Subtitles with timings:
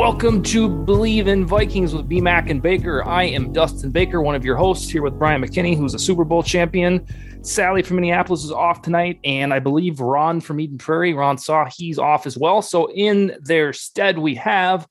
[0.00, 3.04] Welcome to Bleav in Vikings with BMAC and Baker.
[3.04, 6.24] I am Dustin Baker, one of your hosts, here with Bryant McKinnie, who's a Super
[6.24, 7.06] Bowl champion.
[7.42, 11.66] Sally from Minneapolis is off tonight, and I believe Ron from Eden Prairie, Ron Saw,
[11.76, 12.62] he's off as well.
[12.62, 14.88] So in their stead, we have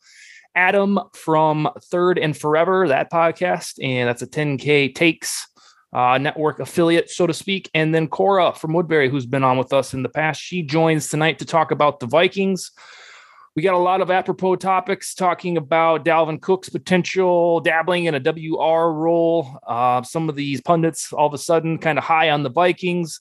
[0.54, 5.48] Adam from Third and Forever, that podcast, and that's a 10K Takes
[5.92, 7.68] uh, network affiliate, so to speak.
[7.74, 10.40] And then Cora from Woodbury, who's been on with us in the past.
[10.40, 12.70] She joins tonight to talk about the Vikings.
[13.60, 18.20] We got a lot of apropos topics talking about Dalvin Cook's potential dabbling in a
[18.22, 19.60] WR role.
[19.68, 23.20] Uh, some of these pundits all of a sudden kind of high on the Vikings.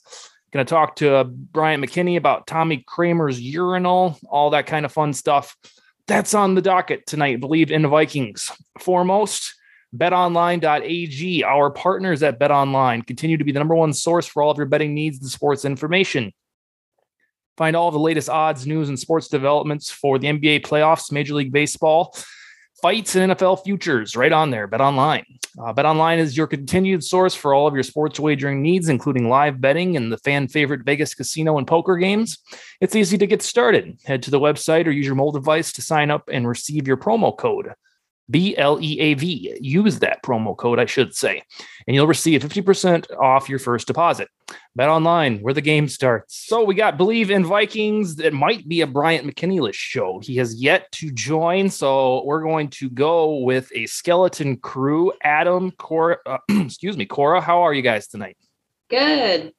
[0.52, 5.12] Going to talk to Bryant McKinnie about Tommy Kramer's urinal, all that kind of fun
[5.12, 5.56] stuff.
[6.06, 7.40] That's on the docket tonight.
[7.40, 8.52] Bleav in Vikings.
[8.78, 9.56] Foremost,
[9.92, 11.42] betonline.ag.
[11.42, 14.66] Our partners at BetOnline continue to be the number one source for all of your
[14.66, 16.32] betting needs and sports information.
[17.58, 21.50] Find all the latest odds, news, and sports developments for the NBA playoffs, Major League
[21.50, 22.16] Baseball,
[22.80, 24.68] fights, and NFL futures right on there.
[24.68, 25.26] Bet online.
[25.60, 29.28] Uh, Bet online is your continued source for all of your sports wagering needs, including
[29.28, 32.38] live betting and the fan favorite Vegas casino and poker games.
[32.80, 33.98] It's easy to get started.
[34.04, 36.96] Head to the website or use your mobile device to sign up and receive your
[36.96, 37.72] promo code.
[38.30, 39.56] B L E A V.
[39.60, 41.42] Use that promo code, I should say,
[41.86, 44.28] and you'll receive 50% off your first deposit.
[44.76, 46.46] Bet online, where the game starts.
[46.46, 48.18] So we got Bleav in Vikings.
[48.20, 50.20] It might be a Bryant McKinnie show.
[50.20, 55.12] He has yet to join, so we're going to go with a skeleton crew.
[55.22, 57.40] Adam, Cora, uh, excuse me, Cora.
[57.40, 58.36] How are you guys tonight?
[58.88, 59.52] Good.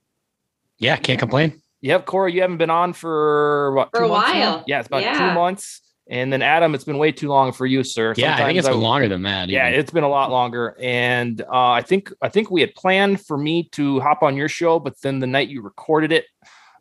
[0.77, 1.61] Yeah, can't complain.
[1.81, 3.89] Yep, Cora, you haven't been on for what?
[3.91, 4.33] For a while.
[4.33, 4.63] Now?
[4.67, 5.17] Yeah, it's about yeah.
[5.17, 5.81] two months.
[6.09, 8.15] And then Adam, it's been way too long for you, sir.
[8.17, 9.49] Yeah, Sometimes I think it's I, been longer than that.
[9.49, 9.79] Yeah, even.
[9.79, 10.75] it's been a lot longer.
[10.79, 14.49] And uh, I think I think we had planned for me to hop on your
[14.49, 16.25] show, but then the night you recorded it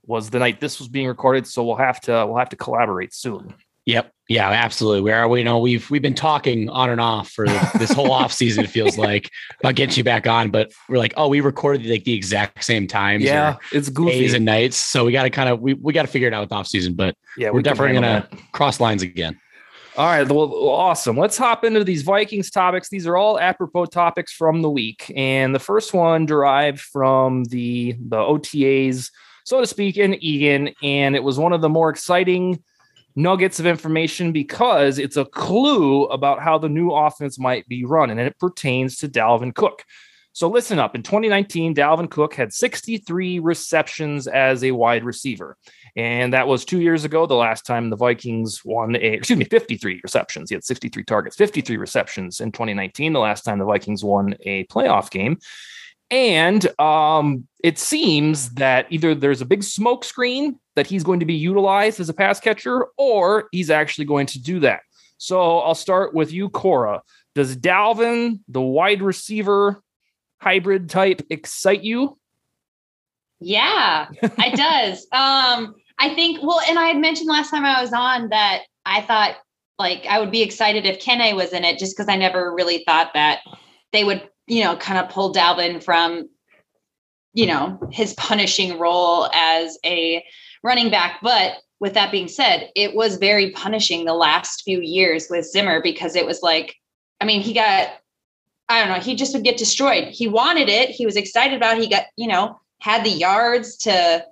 [0.02, 1.46] was the night this was being recorded.
[1.46, 3.54] So we'll have to we'll have to collaborate soon.
[3.88, 4.12] Yep.
[4.28, 5.00] Yeah, absolutely.
[5.00, 5.26] We are.
[5.26, 7.46] We know we've we've been talking on and off for
[7.78, 8.64] this whole off season.
[8.64, 12.04] It feels like about getting you back on, but we're like, oh, we recorded like
[12.04, 13.24] the exact same times.
[13.24, 14.10] Yeah, it's goofy.
[14.10, 14.76] days and nights.
[14.76, 16.66] So we got to kind of we, we got to figure it out with off
[16.66, 16.92] season.
[16.92, 18.52] But yeah, we're we definitely gonna that.
[18.52, 19.40] cross lines again.
[19.96, 21.16] All right, well, awesome.
[21.16, 22.90] Let's hop into these Vikings topics.
[22.90, 27.96] These are all apropos topics from the week, and the first one derived from the
[27.98, 29.10] the OTAs,
[29.46, 32.62] so to speak, in Eagan, and it was one of the more exciting
[33.18, 38.10] nuggets of information because it's a clue about how the new offense might be run,
[38.10, 39.84] and it pertains to Dalvin Cook.
[40.32, 40.94] So listen up.
[40.94, 45.56] In 2019, Dalvin Cook had 63 receptions as a wide receiver.
[45.96, 49.46] And that was two years ago, the last time the Vikings won a, excuse me,
[49.46, 50.50] 53 receptions.
[50.50, 54.64] He had 63 targets, 53 receptions in 2019, the last time the Vikings won a
[54.66, 55.38] playoff game.
[56.10, 61.26] And um, it seems that either there's a big smoke screen that he's going to
[61.26, 64.80] be utilized as a pass catcher, or he's actually going to do that.
[65.18, 67.02] So I'll start with you, Cora.
[67.34, 69.82] Does Dalvin, the wide receiver
[70.40, 72.16] hybrid type, excite you?
[73.40, 75.06] Yeah, it does.
[75.12, 79.02] Um, I think, well, and I had mentioned last time I was on that I
[79.02, 79.36] thought
[79.78, 82.82] like I would be excited if Kene was in it just because I never really
[82.84, 83.40] thought that
[83.92, 86.28] they would you know, kind of pull Dalvin from,
[87.34, 90.24] you know, his punishing role as a
[90.62, 91.20] running back.
[91.22, 95.80] But with that being said, it was very punishing the last few years with Zimmer
[95.80, 96.74] because it was like,
[97.20, 97.90] I mean, he got,
[98.68, 100.08] I don't know, he just would get destroyed.
[100.08, 100.90] He wanted it.
[100.90, 101.82] He was excited about it.
[101.82, 104.24] He got, you know, had the yards to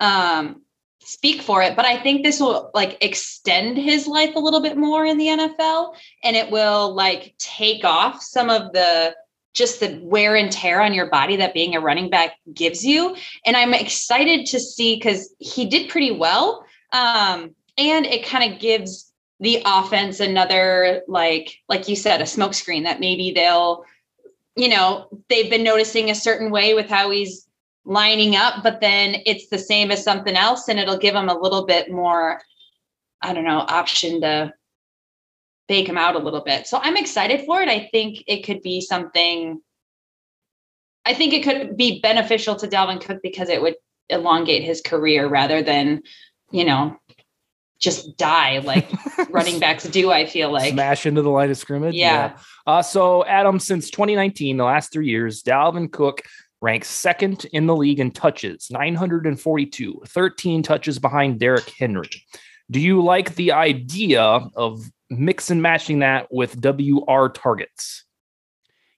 [0.00, 0.62] um,
[1.00, 1.76] speak for it.
[1.76, 5.26] But I think this will like extend his life a little bit more in the
[5.26, 9.14] NFL and it will like take off some of the
[9.54, 13.16] just the wear and tear on your body that being a running back gives you.
[13.44, 16.64] And I'm excited to see because he did pretty well.
[16.92, 22.84] Um, and it kind of gives the offense another like like you said a smokescreen
[22.84, 23.84] that maybe they'll
[24.56, 27.46] you know, they've been noticing a certain way with how he's
[27.84, 31.38] lining up, but then it's the same as something else and it'll give him a
[31.38, 32.40] little bit more,
[33.20, 34.52] I don't know, option to
[35.72, 36.66] bake him out a little bit.
[36.66, 37.68] So I'm excited for it.
[37.70, 39.58] I think it could be something
[41.06, 43.76] I think it could be beneficial to Dalvin Cook because it would
[44.10, 46.02] elongate his career rather than,
[46.50, 46.94] you know,
[47.80, 48.86] just die like
[49.30, 50.12] running backs do.
[50.12, 51.94] I feel like smash into the line of scrimmage.
[51.94, 52.12] Yeah.
[52.12, 52.38] yeah.
[52.66, 56.20] Uh, so Adam, since 2019, the last three years, Dalvin Cook
[56.60, 62.10] ranks second in the league in touches, 942, 13 touches behind Derrick Henry.
[62.70, 64.84] Do you like the idea of
[65.18, 68.04] mix and matching that with WR targets?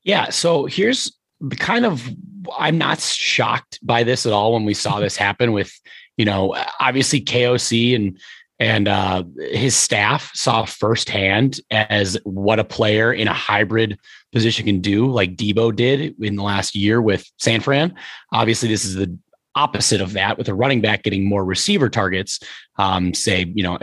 [0.03, 0.31] Yeah.
[0.31, 2.09] So here's the kind of
[2.57, 5.73] I'm not shocked by this at all when we saw this happen with,
[6.17, 8.19] you know, obviously KOC and
[8.61, 13.99] and uh, his staff saw firsthand as what a player in a hybrid
[14.33, 17.95] position can do, like Debo did in the last year with San Fran.
[18.33, 19.19] Obviously, this is the
[19.57, 22.39] opposite of that, with a running back getting more receiver targets.
[22.77, 23.77] Um, say, you know,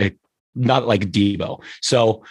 [0.55, 1.61] not like Debo.
[1.81, 2.23] So,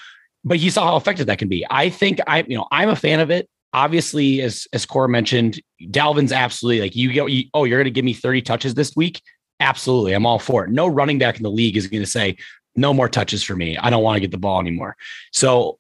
[0.45, 1.67] but he saw how effective that can be.
[1.71, 3.49] I think I, you know, I'm a fan of it.
[3.73, 7.27] Obviously, as as Cora mentioned, Dalvin's absolutely like you go.
[7.27, 9.23] You, oh, you're going to give me 30 touches this week.
[9.61, 10.13] Absolutely.
[10.13, 10.71] I'm all for it.
[10.71, 12.37] No running back in the league is going to say,
[12.77, 13.77] no more touches for me.
[13.77, 14.97] I don't want to get the ball anymore.
[15.33, 15.79] So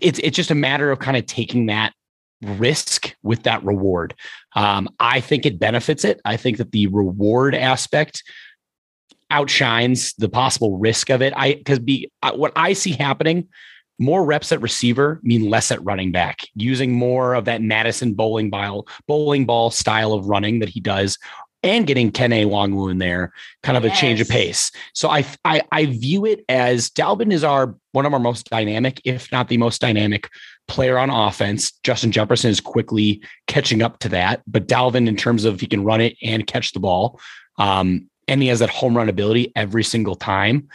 [0.00, 1.92] it's it's just a matter of kind of taking that
[2.42, 4.14] risk with that reward.
[4.54, 6.20] Um, I think it benefits it.
[6.24, 8.22] I think that the reward aspect
[9.30, 11.32] outshines the possible risk of it.
[11.36, 13.48] I because be uh, what I see happening.
[14.00, 18.48] More reps at receiver mean less at running back, using more of that Madison bowling
[18.48, 21.18] ball, bowling ball style of running that he does
[21.62, 23.32] and getting Kene Nwangwu in there,
[23.62, 23.96] kind of yes.
[23.96, 24.70] a change of pace.
[24.94, 29.00] So I, I I view it as Dalvin is our one of our most dynamic,
[29.04, 30.28] if not the most dynamic
[30.68, 31.72] player on offense.
[31.82, 35.84] Justin Jefferson is quickly catching up to that, but Dalvin, in terms of he can
[35.84, 37.20] run it and catch the ball,
[37.58, 40.68] um, and he has that home run ability every single time.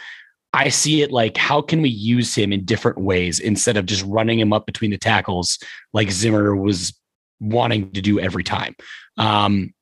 [0.52, 4.04] I see it like how can we use him in different ways instead of just
[4.04, 5.58] running him up between the tackles
[5.92, 6.92] like Zimmer was
[7.40, 8.76] wanting to do every time.
[9.18, 9.74] Um,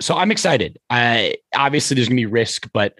[0.00, 0.78] so I'm excited.
[0.90, 2.98] I obviously there's gonna be risk, but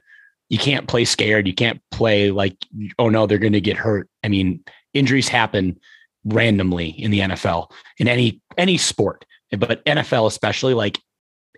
[0.48, 1.46] you can't play scared.
[1.46, 2.56] You can't play like,
[2.98, 4.08] oh no, they're gonna get hurt.
[4.22, 4.62] I mean,
[4.92, 5.80] injuries happen
[6.24, 10.98] randomly in the NFL in any any sport, but NFL especially, like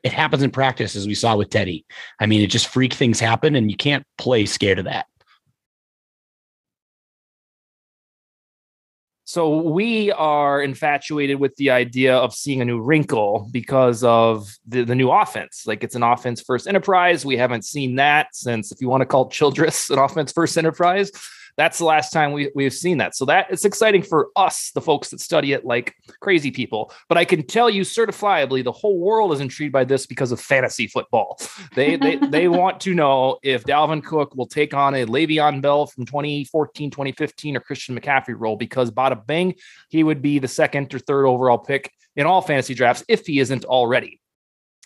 [0.06, 1.84] it happens in practice as we saw with Teddy.
[2.20, 5.06] I mean, it just freak things happen, and you can't play scared of that.
[9.24, 14.84] So we are infatuated with the idea of seeing a new wrinkle because of the,
[14.84, 15.64] the new offense.
[15.66, 17.26] Like it's an offense first enterprise.
[17.26, 21.10] We haven't seen that since, if you want to call Childress an offense first enterprise,
[21.56, 23.16] that's the last time we, we've seen that.
[23.16, 26.92] So that it's exciting for us, the folks that study it like crazy people.
[27.08, 30.40] But I can tell you certifiably the whole world is intrigued by this because of
[30.40, 31.40] fantasy football.
[31.74, 35.86] They they they want to know if Dalvin Cook will take on a Le'Veon Bell
[35.86, 39.54] from 2014, 2015 or Christian McCaffrey role because bada bing,
[39.88, 43.40] he would be the second or third overall pick in all fantasy drafts if he
[43.40, 44.20] isn't already.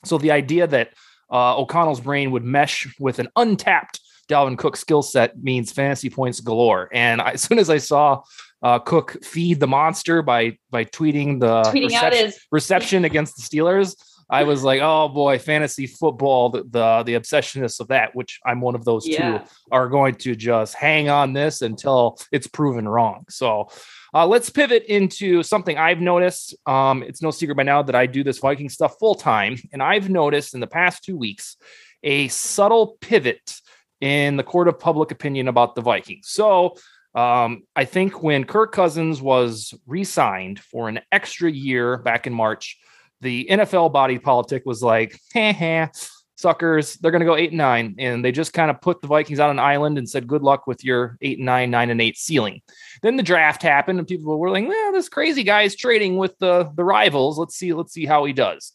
[0.05, 0.91] So the idea that
[1.31, 4.00] uh, O'Connell's brain would mesh with an untapped
[4.31, 6.89] Dalvin Cook skill set means fantasy points galore.
[6.93, 8.23] And I, as soon as I saw
[8.63, 13.43] uh, Cook feed the monster by by tweeting the tweeting reception, his- reception against the
[13.43, 13.97] Steelers,
[14.31, 18.61] I was like, oh boy, fantasy football, the, the, the obsessionists of that, which I'm
[18.61, 19.39] one of those yeah.
[19.39, 23.25] two, are going to just hang on this until it's proven wrong.
[23.29, 23.71] So
[24.15, 26.55] uh, let's pivot into something I've noticed.
[26.65, 29.83] Um, it's no secret by now that I do this Viking stuff full time, and
[29.83, 31.57] I've noticed in the past two weeks
[32.05, 33.61] a subtle pivot
[34.01, 36.29] in the court of public opinion about the Vikings.
[36.29, 36.77] So
[37.15, 42.33] um, I think when Kirk Cousins was re signed for an extra year back in
[42.33, 42.79] March,
[43.21, 45.91] the NFL body politic was like, ha ha,
[46.37, 47.97] suckers, they're going to go eight and nine.
[47.99, 50.67] And they just kind of put the Vikings on an island and said, good luck
[50.67, 52.63] with your eight and nine, nine and eight ceiling.
[53.03, 56.39] Then the draft happened and people were like, well, this crazy guy is trading with
[56.39, 57.39] the, the rivals.
[57.39, 58.73] Let's see, let's see how he does.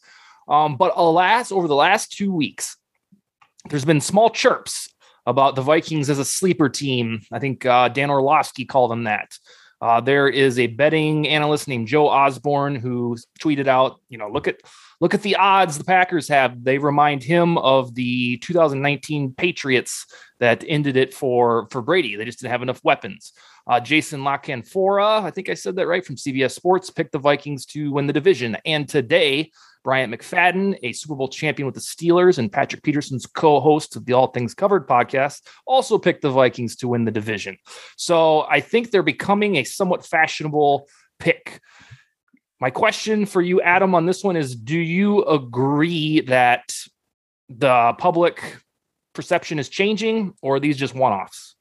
[0.48, 2.76] Um, but alas, over the last two weeks,
[3.68, 4.94] there's been small chirps
[5.26, 7.20] about the Vikings as a sleeper team.
[7.32, 9.36] I think uh, Dan Orlovsky called them that.
[9.80, 14.48] Uh, there is a betting analyst named Joe Osborne who tweeted out, you know, look
[14.48, 14.60] at
[15.00, 16.64] look at the odds the Packers have.
[16.64, 20.06] They remind him of the 2019 Patriots
[20.38, 22.16] that ended it for for Brady.
[22.16, 23.32] They just didn't have enough weapons.
[23.66, 27.18] Uh, Jason La Canfora, I think I said that right from CBS Sports, picked the
[27.18, 28.56] Vikings to win the division.
[28.64, 29.50] And today,
[29.86, 34.04] Bryant McFadden, a Super Bowl champion with the Steelers, and Patrick Peterson's co host of
[34.04, 37.56] the All Things Covered podcast, also picked the Vikings to win the division.
[37.96, 40.88] So I think they're becoming a somewhat fashionable
[41.20, 41.60] pick.
[42.60, 46.74] my question for you, Adam, on this one is: Do you agree that
[47.48, 48.56] the public
[49.14, 51.54] perception is changing, or are these just one-offs?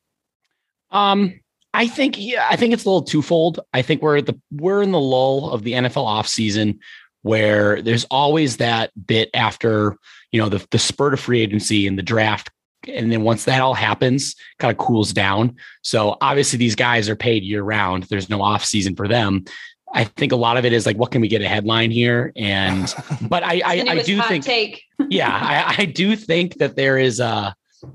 [0.89, 1.41] Um,
[1.75, 3.60] I think yeah, I think it's a little twofold.
[3.72, 6.79] I think we're at the we're in the lull of the NFL offseason
[7.25, 9.98] where there's always that bit after
[10.32, 12.51] you know the the spurt of free agency and the draft.
[12.88, 15.55] And then once that all happens kind of cools down.
[15.82, 18.03] So obviously these guys are paid year round.
[18.03, 19.46] There's no off season for them.
[19.91, 22.32] I think a lot of it is like what can we get a headline here?
[22.36, 24.84] And but i i, I do think take.
[25.10, 27.53] yeah I, I do think that there is uh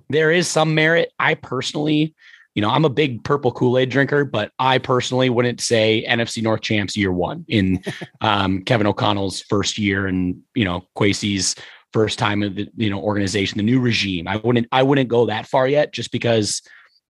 [0.08, 1.12] there is some merit.
[1.20, 2.14] I personally
[2.54, 6.42] you know, I'm a big purple Kool Aid drinker, but I personally wouldn't say NFC
[6.42, 7.82] North champs year one in
[8.20, 11.54] um, Kevin O'Connell's first year and you know Kwesi's
[11.92, 14.26] first time of the you know organization, the new regime.
[14.26, 16.62] I wouldn't I wouldn't go that far yet, just because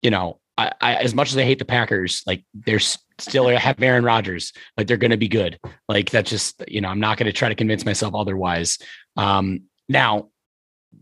[0.01, 3.82] you know I, I as much as I hate the Packers, like they're still have
[3.82, 5.60] Aaron Rodgers, like they're going to be good.
[5.89, 8.77] Like that's just you know I'm not going to try to convince myself otherwise.
[9.18, 10.30] Um, now,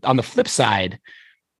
[0.02, 0.98] on the flip side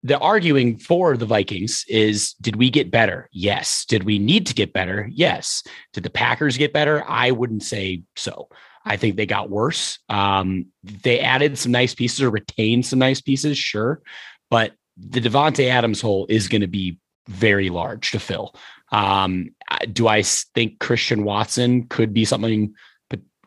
[0.04, 3.28] the arguing for the Vikings is did we get better?
[3.32, 3.86] Yes.
[3.86, 5.08] Did we need to get better?
[5.10, 5.62] Yes.
[5.94, 7.02] Did the Packers get better?
[7.08, 8.48] I wouldn't say so.
[8.84, 9.98] I think they got worse.
[10.10, 14.02] Um, they added some nice pieces or retained some nice pieces, sure.
[14.50, 18.54] But the Davante Adams hole is going to be very large to fill.
[18.92, 19.54] Um,
[19.90, 22.74] do I think Christian Watson could be something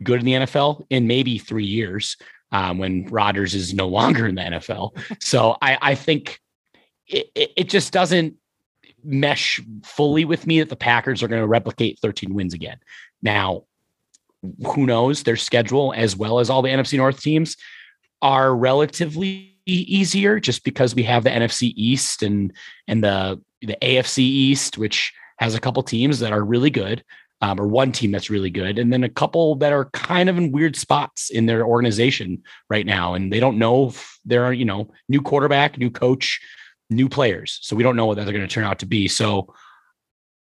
[0.04, 2.18] good in the NFL in maybe three years
[2.52, 4.98] um, when Rodgers is no longer in the NFL?
[5.22, 6.40] So I, I think
[7.08, 8.36] it, it just doesn't
[9.04, 12.78] mesh fully with me that the Packers are going to replicate 13 wins again.
[13.22, 13.64] Now,
[14.66, 15.24] who knows?
[15.24, 17.58] Their schedule, as well as all the NFC North teams,
[18.22, 22.54] are relatively easier just because we have the NFC East and
[22.88, 27.04] and the the AFC East, which has a couple teams that are really good,
[27.42, 30.38] um, or one team that's really good, and then a couple that are kind of
[30.38, 34.66] in weird spots in their organization right now, and they don't know if they're you
[34.66, 36.40] know new quarterback, new coach,
[36.90, 37.60] new players.
[37.62, 39.08] So we don't know what they're going to turn out to be.
[39.08, 39.54] So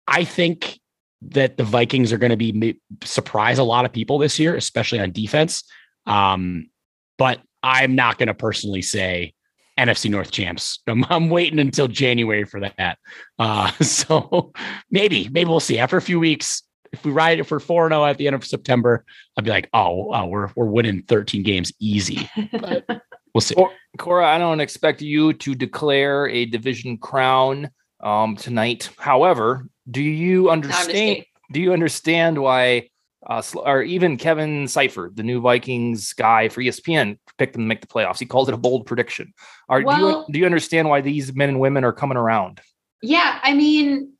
[0.07, 0.81] I think
[1.23, 5.01] that the Vikings are going to be surprise a lot of people this year, especially
[5.01, 5.65] on defense.
[6.07, 6.71] Um,
[7.19, 9.35] but I'm not going to personally say
[9.79, 10.81] NFC North champs.
[10.87, 12.99] I'm, I'm, waiting until January for that.
[13.39, 14.53] Uh, so
[14.91, 16.63] maybe, maybe we'll see after a few weeks.
[16.93, 19.05] If we ride it for 4 0 at the end of September,
[19.37, 22.29] I'd be like, oh, oh we're, we're winning 13 games easy.
[22.53, 23.03] But
[23.35, 23.55] we'll see.
[23.99, 27.71] Cora, I don't expect you to declare a division crown
[28.01, 28.91] um, tonight.
[28.99, 31.25] However, do you understand?
[31.53, 32.91] do you understand why,
[33.29, 37.81] uh, or even Kevin Seifert, the new Vikings guy for ESPN, picked them to make
[37.81, 38.19] the playoffs?
[38.19, 39.33] He called it a bold prediction.
[39.69, 42.61] Are well, do you do you understand why these men and women are coming around?
[43.03, 44.13] Yeah, I mean,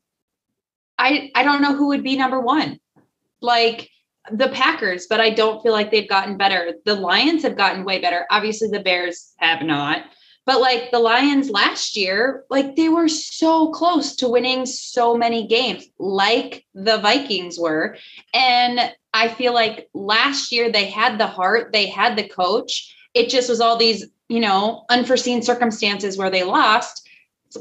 [0.99, 2.79] I I don't know who would be number one.
[3.41, 3.89] Like
[4.31, 6.75] the Packers, but I don't feel like they've gotten better.
[6.85, 8.27] The Lions have gotten way better.
[8.31, 10.05] Obviously, the Bears have not.
[10.47, 15.47] But like the Lions last year, like they were so close to winning so many
[15.47, 17.97] games, like the Vikings were.
[18.35, 18.81] And
[19.13, 22.95] I feel like last year they had the heart, they had the coach.
[23.15, 27.09] It just was all these, you know, unforeseen circumstances where they lost.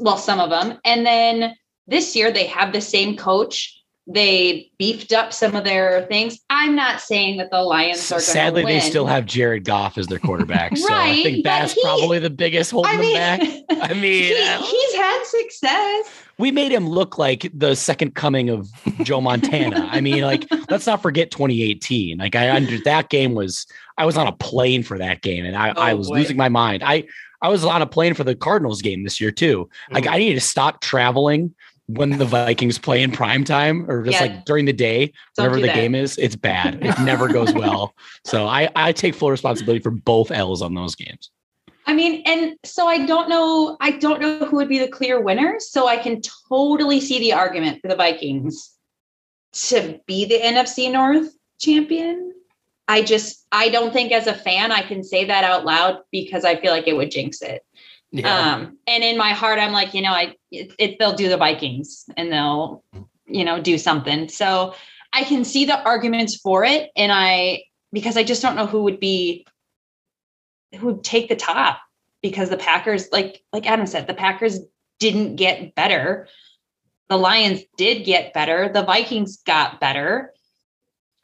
[0.00, 0.78] Well, some of them.
[0.84, 3.79] And then this year they have the same coach
[4.12, 6.40] they beefed up some of their things.
[6.50, 10.18] I'm not saying that the Lions are sadly they still have Jared Goff as their
[10.18, 10.76] quarterback.
[10.76, 13.38] so right, I think that's he, probably the biggest holding I mean, them
[13.68, 13.90] back.
[13.90, 16.12] I mean, he, uh, he's had success.
[16.38, 18.68] We made him look like the second coming of
[19.02, 19.88] Joe Montana.
[19.90, 22.18] I mean, like let's not forget 2018.
[22.18, 25.56] Like I under that game was I was on a plane for that game and
[25.56, 26.16] I, oh, I was boy.
[26.16, 26.82] losing my mind.
[26.82, 27.04] I
[27.42, 29.68] I was on a plane for the Cardinals game this year too.
[29.90, 31.54] Like I needed to stop traveling
[31.94, 34.26] when the Vikings play in prime time or just yeah.
[34.26, 35.74] like during the day, whenever the that.
[35.74, 36.84] game is, it's bad.
[36.84, 37.94] It never goes well.
[38.24, 41.30] So I, I take full responsibility for both L's on those games.
[41.86, 45.20] I mean, and so I don't know, I don't know who would be the clear
[45.20, 45.56] winner.
[45.58, 48.72] So I can totally see the argument for the Vikings
[49.52, 52.32] to be the NFC North champion.
[52.86, 56.44] I just, I don't think as a fan I can say that out loud because
[56.44, 57.64] I feel like it would jinx it.
[58.20, 58.54] Yeah.
[58.54, 61.36] Um, and in my heart, I'm like, you know, I it, it, they'll do the
[61.36, 62.82] Vikings and they'll,
[63.26, 64.28] you know, do something.
[64.28, 64.74] So
[65.12, 67.62] I can see the arguments for it, and I
[67.92, 69.46] because I just don't know who would be
[70.76, 71.78] who would take the top
[72.20, 74.58] because the Packers, like like Adam said, the Packers
[74.98, 76.28] didn't get better.
[77.08, 78.70] The Lions did get better.
[78.72, 80.32] The Vikings got better.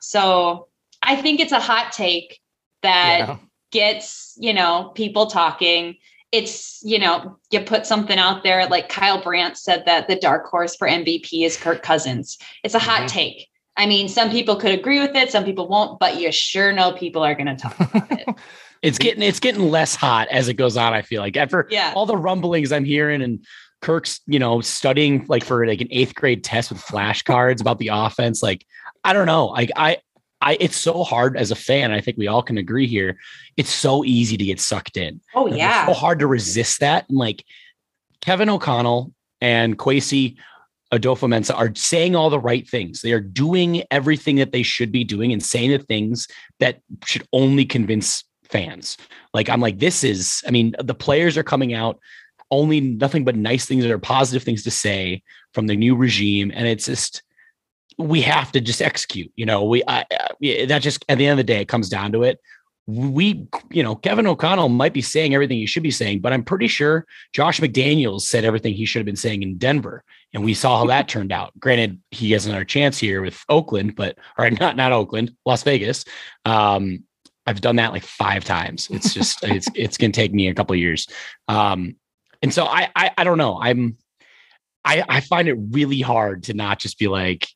[0.01, 0.69] So
[1.03, 2.41] I think it's a hot take
[2.83, 3.37] that yeah.
[3.71, 5.97] gets, you know, people talking
[6.33, 10.47] it's you know you put something out there like Kyle Brandt said that the dark
[10.47, 12.39] horse for MVP is Kirk Cousins.
[12.65, 13.07] It's a hot mm-hmm.
[13.07, 13.49] take.
[13.77, 16.93] I mean, some people could agree with it, some people won't, but you sure know
[16.93, 18.27] people are going to talk about it.
[18.83, 20.95] it's getting it's getting less hot as it goes on.
[20.95, 21.93] I feel like after Yeah.
[21.95, 23.45] all the rumblings I'm hearing and
[23.83, 27.89] Kirk's, you know, studying like for like an eighth grade test with flashcards about the
[27.93, 28.43] offense.
[28.43, 28.67] Like,
[29.05, 29.47] I don't know.
[29.47, 29.99] Like I
[30.41, 31.93] I it's so hard as a fan.
[31.93, 33.19] I think we all can agree here.
[33.57, 35.21] It's so easy to get sucked in.
[35.35, 35.87] Oh, It's yeah.
[35.87, 37.09] so hard to resist that.
[37.09, 37.45] And like
[38.21, 40.37] Kevin O'Connell and Kwesi
[40.93, 43.01] Adofo-Mensah are saying all the right things.
[43.01, 46.29] They are doing everything that they should be doing and saying the things
[46.61, 48.97] that should only convince fans.
[49.35, 51.99] Like I'm like, this is, I mean, the players are coming out
[52.51, 56.53] only nothing but nice things that are positive things to say from the new regime.
[56.55, 57.23] And it's just,
[57.99, 61.39] we have to just execute, you know, we, I, I, that just, at the end
[61.39, 62.41] of the day, it comes down to it.
[62.87, 66.45] We, you know, Kevin O'Connell might be saying everything he should be saying, but I'm
[66.45, 70.05] pretty sure Josh McDaniels said everything he should have been saying in Denver.
[70.33, 71.59] And we saw how that turned out.
[71.59, 76.05] Granted, he has another chance here with Oakland, but or not not Oakland, Las Vegas.
[76.45, 77.03] Um,
[77.47, 78.89] I've done that like five times.
[78.91, 81.09] It's just it's it's gonna take me a couple of years.
[81.49, 81.97] Um,
[82.43, 83.59] and so I, I I don't know.
[83.61, 83.97] I'm
[84.85, 87.49] I I find it really hard to not just be like,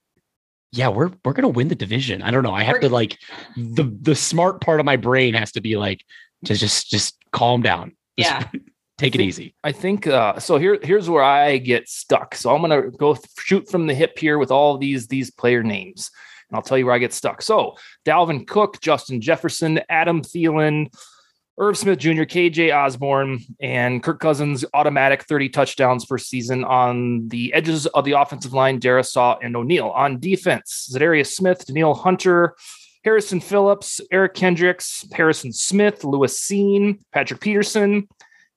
[0.73, 2.23] yeah, we're we're gonna win the division.
[2.23, 2.53] I don't know.
[2.55, 3.19] I have We're- to like
[3.57, 6.05] the the smart part of my brain has to be like
[6.45, 7.93] to just just calm down.
[8.19, 8.61] Just Yeah.
[8.99, 9.55] take it easy.
[9.65, 10.59] I think uh, so.
[10.59, 12.35] Here, here's where I get stuck.
[12.35, 15.63] So I'm gonna go th- shoot from the hip here with all these these player
[15.63, 16.11] names,
[16.49, 17.41] and I'll tell you where I get stuck.
[17.43, 20.93] So Dalvin Cook, Justin Jefferson, Adam Thielen,
[21.61, 27.53] Irv Smith Jr., KJ Osborne, and Kirk Cousins automatic 30 touchdowns per season on the
[27.53, 28.81] edges of the offensive line.
[28.81, 30.91] Darrisaw and O'Neal on defense.
[30.93, 32.57] Za'Darius Smith, Danielle Hunter.
[33.03, 38.07] Harrison Phillips, Eric Kendricks, Harrison Smith, Lewis Cine, Patrick Peterson,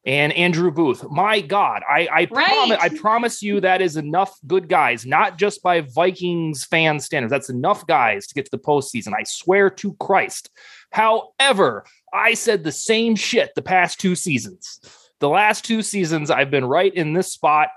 [0.05, 1.05] and Andrew Booth.
[1.09, 2.47] My God, I I, Right.
[2.47, 7.31] promise, I promise you that is enough good guys, not just by Vikings fan standards.
[7.31, 9.13] That's enough guys to get to the postseason.
[9.17, 10.49] I swear to Christ.
[10.91, 14.79] However, I said the same shit the past two seasons.
[15.19, 17.69] The last two seasons, I've been right in this spot,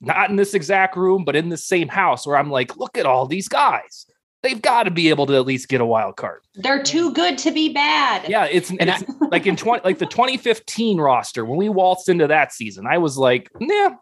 [0.00, 3.06] not in this exact room, but in the same house where I'm like, look at
[3.06, 4.06] all these guys.
[4.42, 6.40] They've got to be able to at least get a wild card.
[6.54, 8.28] They're too good to be bad.
[8.28, 12.26] Yeah, it's, And it's like in 20 like the 2015 roster when we waltzed into
[12.26, 12.86] that season.
[12.86, 13.92] I was like, "Nah,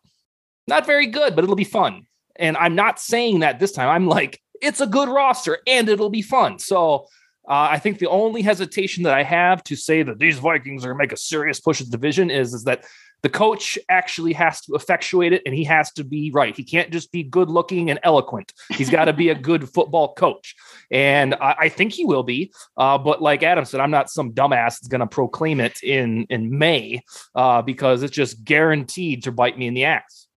[0.67, 3.91] not very good, but it'll be fun." And I'm not saying that this time.
[3.91, 6.59] I'm like, it's a good roster and it'll be fun.
[6.59, 7.07] So,
[7.51, 10.89] uh, I think the only hesitation that I have to say that these Vikings are
[10.89, 12.85] going to make a serious push at the division is is that
[13.23, 16.57] the coach actually has to effectuate it and he has to be right.
[16.57, 18.53] He can't just be good looking and eloquent.
[18.71, 20.55] He's got to be a good football coach.
[20.93, 22.53] And I, I think he will be.
[22.77, 26.27] Uh, but like Adam said, I'm not some dumbass that's going to proclaim it in,
[26.31, 27.03] in May
[27.35, 30.29] uh, because it's just guaranteed to bite me in the ass.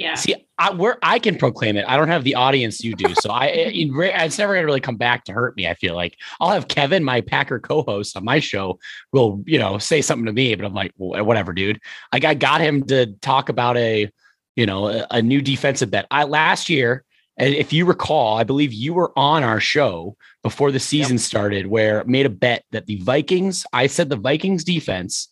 [0.00, 0.14] Yeah.
[0.14, 3.28] See, I, where I can proclaim it, I don't have the audience you do, so
[3.28, 5.68] I it, it's never gonna really come back to hurt me.
[5.68, 8.78] I feel like I'll have Kevin, my Packer co-host on my show,
[9.12, 11.80] will you know say something to me, but I'm like, well, whatever, dude.
[12.14, 14.10] Like I got him to talk about a
[14.56, 16.06] you know a, a new defensive bet.
[16.10, 17.04] I last year,
[17.36, 21.66] and if you recall, I believe you were on our show before the season started,
[21.66, 23.66] where made a bet that the Vikings.
[23.74, 25.28] I said the Vikings defense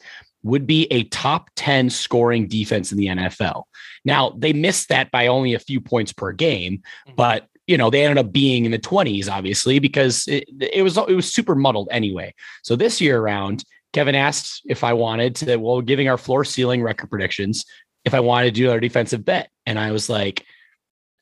[0.48, 3.64] would be a top 10 scoring defense in the NFL.
[4.04, 7.14] Now, they missed that by only a few points per game, mm-hmm.
[7.16, 10.96] but you know, they ended up being in the 20s obviously because it, it was
[10.96, 12.34] it was super muddled anyway.
[12.62, 16.82] So this year around, Kevin asked if I wanted to well giving our floor ceiling
[16.82, 17.64] record predictions
[18.04, 20.46] if I wanted to do our defensive bet and I was like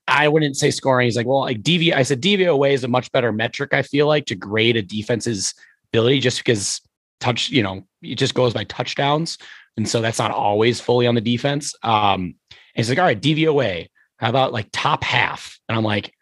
[0.08, 1.06] I wouldn't say scoring.
[1.06, 1.92] He's like, well, like DV.
[1.92, 3.74] I said DVOA is a much better metric.
[3.74, 5.52] I feel like to grade a defense's
[5.90, 6.80] ability, just because
[7.20, 9.38] touch, you know, it just goes by touchdowns,
[9.76, 11.74] and so that's not always fully on the defense.
[11.82, 13.88] Um, and he's like, all right, DVOA.
[14.18, 15.58] How about like top half?
[15.68, 16.14] And I'm like,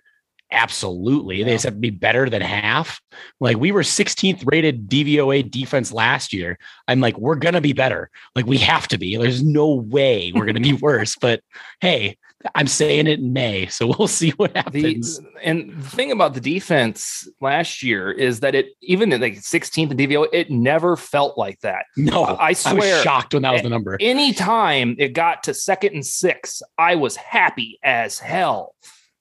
[0.51, 1.43] absolutely.
[1.43, 1.57] They Yeah.
[1.59, 3.01] said be better than half.
[3.41, 6.59] Like we were 16th rated DVOA defense last year.
[6.89, 8.11] I'm like, we're gonna be better.
[8.35, 9.17] Like we have to be.
[9.17, 11.17] There's no way we're gonna be worse.
[11.17, 11.41] But
[11.81, 12.17] hey,
[12.55, 15.21] I'm saying it in May, so we'll see what The, happens.
[15.43, 19.91] and the thing about the defense last year is that it even in like 16th
[19.91, 21.87] in DVO, it never felt like that.
[21.97, 23.97] no, I I was swear, shocked when that was the number.
[24.01, 28.75] anytime it got to second and six, I was happy as hell,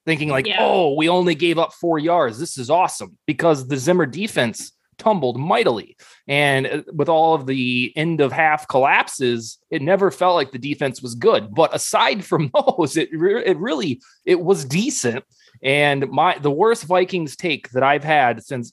[0.04, 0.56] thinking like, Yeah.
[0.60, 2.38] "Oh, we only gave up four yards.
[2.38, 7.92] This is awesome." Because the Zimmer defense tumbled mightily, and uh, with all of the
[7.96, 11.54] end of half collapses, it never felt like the defense was good.
[11.54, 15.24] But aside from those, it re- it really it was decent.
[15.62, 18.72] And my the worst Vikings take that I've had since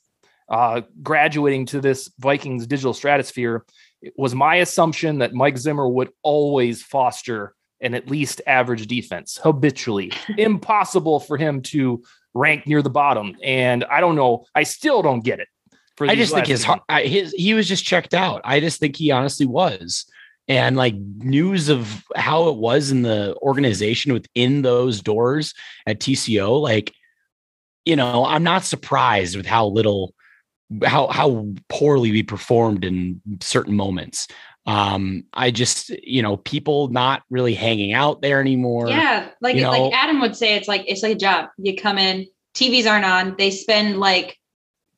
[0.49, 3.65] uh, graduating to this Vikings digital stratosphere
[4.17, 10.11] was my assumption that Mike Zimmer would always foster an at least average defense habitually.
[10.37, 12.03] Impossible for him to
[12.33, 13.35] rank near the bottom.
[13.43, 14.45] And I don't know.
[14.55, 15.47] I still don't get it.
[15.99, 18.41] I just think his, I, his he was just checked out.
[18.43, 20.05] I just think he honestly was.
[20.47, 25.53] And like news of how it was in the organization within those doors
[25.85, 26.93] at TCO, like,
[27.85, 30.13] you know, I'm not surprised with how little
[30.83, 34.27] how how poorly we performed in certain moments.
[34.67, 39.63] Um i just you know people not really hanging out there anymore yeah like you
[39.63, 41.49] know, like adam would say it's like it's like a job.
[41.57, 43.35] You come in tvs aren't on.
[43.39, 44.37] They spend like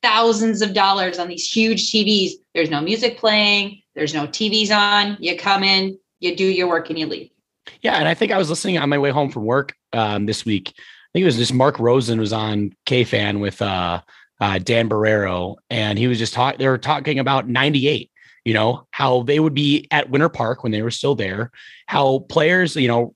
[0.04, 5.16] thousands of dollars on these huge tvs there's no music playing there's no tvs on
[5.18, 7.30] you come in you do your work and you leave
[7.80, 10.44] yeah and i think i was listening on my way home from work um this
[10.44, 14.00] week i think it was just mark rosen was on k-fan with uh
[14.40, 16.58] uh, Dan Barreiro, and he was just talking.
[16.58, 18.10] They were talking about '98.
[18.44, 21.50] You know how they would be at Winter Park when they were still there.
[21.86, 23.14] How players, you know,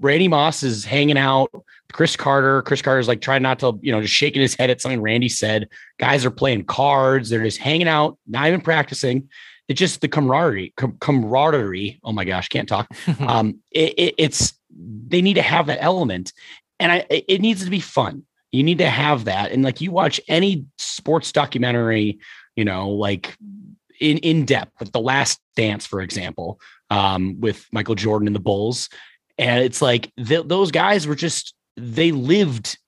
[0.00, 1.50] Randy Moss is hanging out.
[1.92, 2.62] Cris Carter.
[2.62, 5.28] Cris Carter's like trying not to, you know, just shaking his head at something Randy
[5.28, 5.68] said.
[5.98, 7.30] Guys are playing cards.
[7.30, 9.28] They're just hanging out, not even practicing.
[9.68, 12.00] It's just the camaraderie, com- camaraderie.
[12.02, 12.88] Oh my gosh, can't talk.
[13.20, 14.54] um, it, it, it's
[15.08, 16.32] they need to have that element,
[16.78, 18.24] and I it needs to be fun.
[18.50, 19.52] You need to have that.
[19.52, 22.18] And like you watch any sports documentary,
[22.56, 23.36] you know, like
[24.00, 28.40] in in depth, like The Last Dance, for example, um, with Michael Jordan and the
[28.40, 28.88] Bulls,
[29.38, 32.78] and it's like th- those guys were just they lived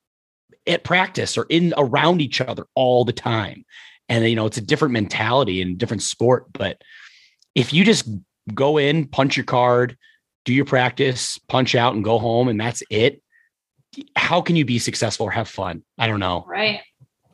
[0.66, 3.64] at practice or in around each other all the time,
[4.08, 6.46] and you know it's a different mentality and different sport.
[6.52, 6.82] But
[7.54, 8.08] if you just
[8.54, 9.96] go in, punch your card,
[10.44, 13.22] do your practice, punch out, and go home, and that's it
[14.16, 15.82] how can you be successful or have fun?
[15.98, 16.44] I don't know.
[16.46, 16.80] Right.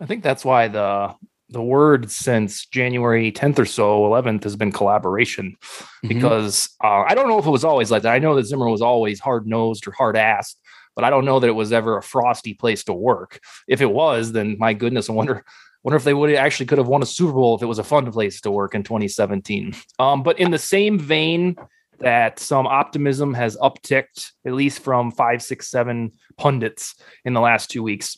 [0.00, 1.14] I think that's why the
[1.48, 6.08] the word since January 10th or so, 11th has been collaboration, mm-hmm.
[6.08, 8.12] because uh, I don't know if it was always like that.
[8.12, 10.56] I know that Zimmer was always hard nosed or hard assed,
[10.96, 13.40] but I don't know that it was ever a frosty place to work.
[13.68, 15.44] If it was, then my goodness, I wonder
[15.84, 17.84] wonder if they would actually could have won a Super Bowl if it was a
[17.84, 19.72] fun place to work in 2017.
[20.00, 21.54] Um, but in the same vein
[22.00, 27.70] that some optimism has upticked, at least from five, six, seven pundits in the last
[27.70, 28.16] two weeks.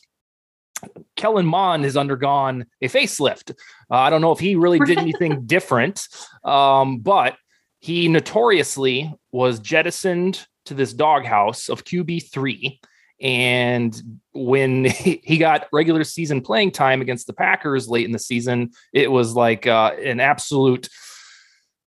[1.17, 3.51] Kellen Mond has undergone a facelift.
[3.91, 6.07] Uh, I don't know if he really did anything different,
[6.45, 7.37] um, but
[7.81, 12.79] he notoriously was jettisoned to this doghouse of QB3.
[13.21, 14.01] And
[14.33, 19.11] when he got regular season playing time against the Packers late in the season, it
[19.11, 20.89] was like uh, an absolute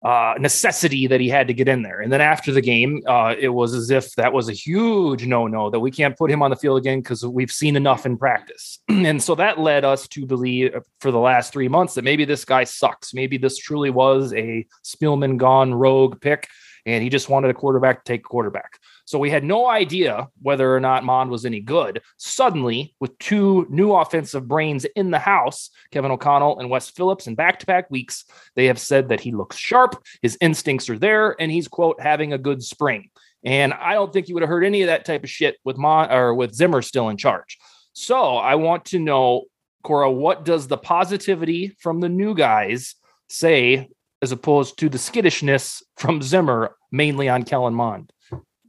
[0.01, 1.99] uh, necessity that he had to get in there.
[1.99, 5.47] And then after the game, uh, it was as if that was a huge no
[5.47, 8.17] no that we can't put him on the field again because we've seen enough in
[8.17, 8.79] practice.
[8.89, 12.23] and so that led us to believe uh, for the last three months that maybe
[12.23, 13.13] this guy sucks.
[13.13, 16.47] Maybe this truly was a Spielman gone rogue pick
[16.85, 18.79] and he just wanted a quarterback to take a quarterback.
[19.09, 21.99] So we had no idea whether or not Mond was any good.
[22.17, 27.33] Suddenly, with two new offensive brains in the house, Kevin O'Connell and Wes Phillips, in
[27.33, 31.35] back to back weeks, they have said that he looks sharp, his instincts are there,
[31.41, 33.09] and he's, quote, having a good spring.
[33.43, 35.75] And I don't think you would have heard any of that type of shit with
[35.75, 37.57] Mon or with Zimmer still in charge.
[37.93, 39.45] So I want to know,
[39.81, 42.93] Cora, what does the positivity from the new guys
[43.27, 43.89] say
[44.21, 48.13] as opposed to the skittishness from Zimmer, mainly on Kellen Mond?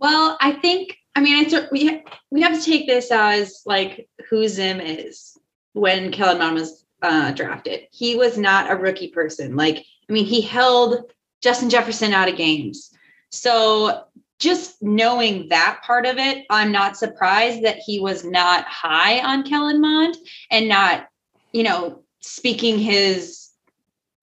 [0.00, 4.48] Well, I think I mean it's we we have to take this as like who
[4.48, 5.36] Zim is
[5.72, 7.82] when Kellen Mond was uh, drafted.
[7.92, 9.56] He was not a rookie person.
[9.56, 12.90] Like I mean, he held Justin Jefferson out of games.
[13.30, 14.04] So
[14.40, 19.44] just knowing that part of it, I'm not surprised that he was not high on
[19.44, 20.16] Kellen Mond
[20.50, 21.06] and not,
[21.52, 23.39] you know, speaking his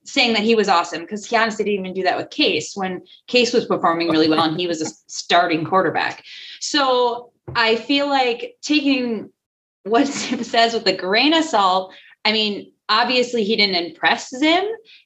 [0.08, 3.04] saying that he was awesome because he honestly didn't even do that with Case when
[3.28, 6.24] Case was performing really well and he was a starting quarterback.
[6.60, 9.30] So I feel like taking
[9.84, 11.94] what Zim says with a grain of salt.
[12.26, 14.66] I mean, obviously he didn't impress Zim,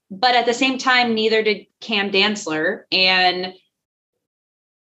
[0.09, 2.83] but at the same time, neither did Cam Dantzler.
[2.91, 3.53] And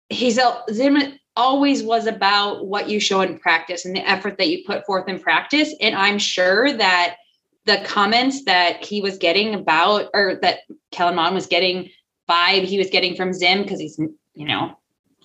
[0.09, 0.39] he's
[0.71, 0.97] Zim
[1.35, 5.07] always was about what you show in practice and the effort that you put forth
[5.07, 5.73] in practice.
[5.81, 7.17] And I'm sure that
[7.67, 11.89] the comments that he was getting about, or that Kellen Mond was getting
[12.29, 13.97] vibe he was getting from Zim because he's,
[14.33, 14.77] you know,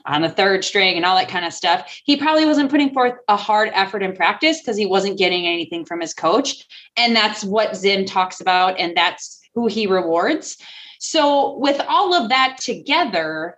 [0.04, 2.00] on the third string and all that kind of stuff.
[2.04, 5.84] He probably wasn't putting forth a hard effort in practice because he wasn't getting anything
[5.84, 6.66] from his coach.
[6.96, 10.58] And that's what Zim talks about, and that's who he rewards.
[10.98, 13.56] So, with all of that together,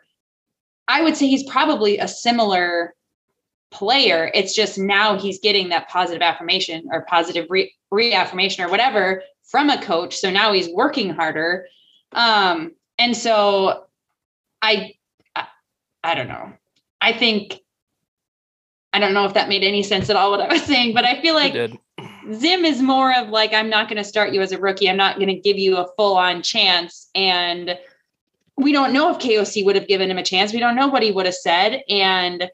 [0.88, 2.94] I would say he's probably a similar
[3.70, 4.30] player.
[4.34, 9.70] It's just now he's getting that positive affirmation or positive re- reaffirmation or whatever from
[9.70, 10.16] a coach.
[10.16, 11.66] So now he's working harder.
[12.12, 13.84] Um, and so
[14.62, 14.94] I,
[15.34, 15.46] I,
[16.02, 16.52] I don't know.
[17.00, 17.60] I think
[18.92, 21.04] I don't know if that made any sense at all what I was saying, but
[21.04, 21.54] I feel like
[22.32, 24.88] Zim is more of like, I'm not going to start you as a rookie.
[24.88, 27.10] I'm not going to give you a full on chance.
[27.14, 27.76] And
[28.56, 30.52] we don't know if KOC would have given him a chance.
[30.52, 31.82] We don't know what he would have said.
[31.88, 32.48] And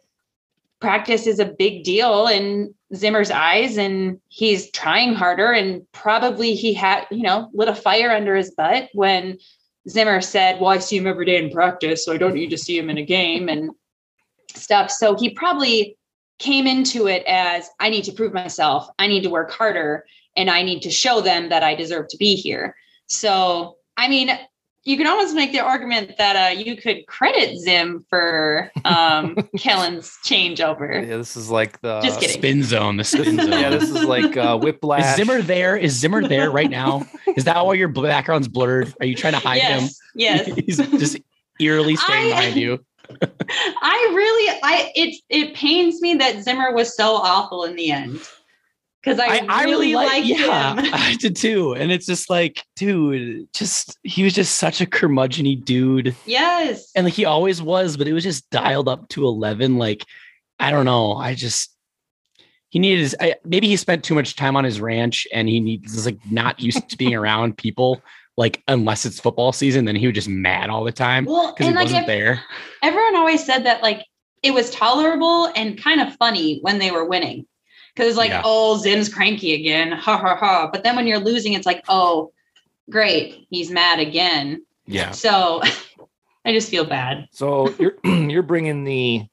[0.81, 3.77] practice is a big deal in Zimmer's eyes.
[3.77, 5.53] And he's trying harder.
[5.53, 9.39] And probably he had, you know, lit a fire under his butt when
[9.89, 12.05] Zimmer said, Well, I see him every day in practice.
[12.05, 13.71] So I don't need to see him in a game and
[14.55, 14.91] stuff.
[14.91, 15.97] So he probably
[16.39, 20.51] came into it as I need to prove myself, I need to work harder, and
[20.51, 22.75] I need to show them that I deserve to be here.
[23.07, 24.31] So, I mean,
[24.85, 30.17] you can almost make the argument that uh, you could credit Zim for um, Kellen's
[30.25, 31.07] changeover.
[31.07, 32.39] Yeah, this is like the Just kidding.
[32.39, 32.97] spin zone.
[32.97, 33.53] The spin zone.
[33.53, 35.05] yeah, this is like uh, whiplash.
[35.05, 35.77] Is Zimmer there?
[35.77, 37.07] Is Zimmer there right now?
[37.37, 38.95] Is that why your background's blurred?
[39.01, 39.91] Are you trying to hide yes, him?
[40.15, 40.47] yes.
[40.47, 41.19] He's just
[41.61, 42.85] eerily staying I- behind you.
[43.83, 48.21] I really, I it it pains me that Zimmer was so awful in the end
[49.03, 50.91] because I, I, I really, like, yeah, him.
[50.95, 51.75] I did too.
[51.75, 56.15] And it's just like, dude, just he was just such a curmudgeony dude.
[56.27, 59.79] Yes, And like he always was, but it was just dialed up to 11.
[59.79, 60.05] Like,
[60.59, 61.15] I don't know.
[61.15, 61.75] I just,
[62.69, 65.61] he needed his, I, maybe he spent too much time on his ranch and he
[65.61, 68.03] needs, like not used to being around people,
[68.37, 71.67] like, unless it's football season, then he was just mad all the time well, because
[71.67, 72.43] he like wasn't if- there.
[72.83, 74.05] everyone always said that like
[74.43, 77.45] it was tolerable and kind of funny when they were winning
[78.01, 78.43] because it's like Yeah.
[78.45, 82.33] oh zim's cranky again ha ha ha but then when you're losing it's like oh
[82.89, 85.11] great he's mad again Yeah.
[85.11, 85.61] so
[86.47, 89.27] i just feel bad So you're you're bringing the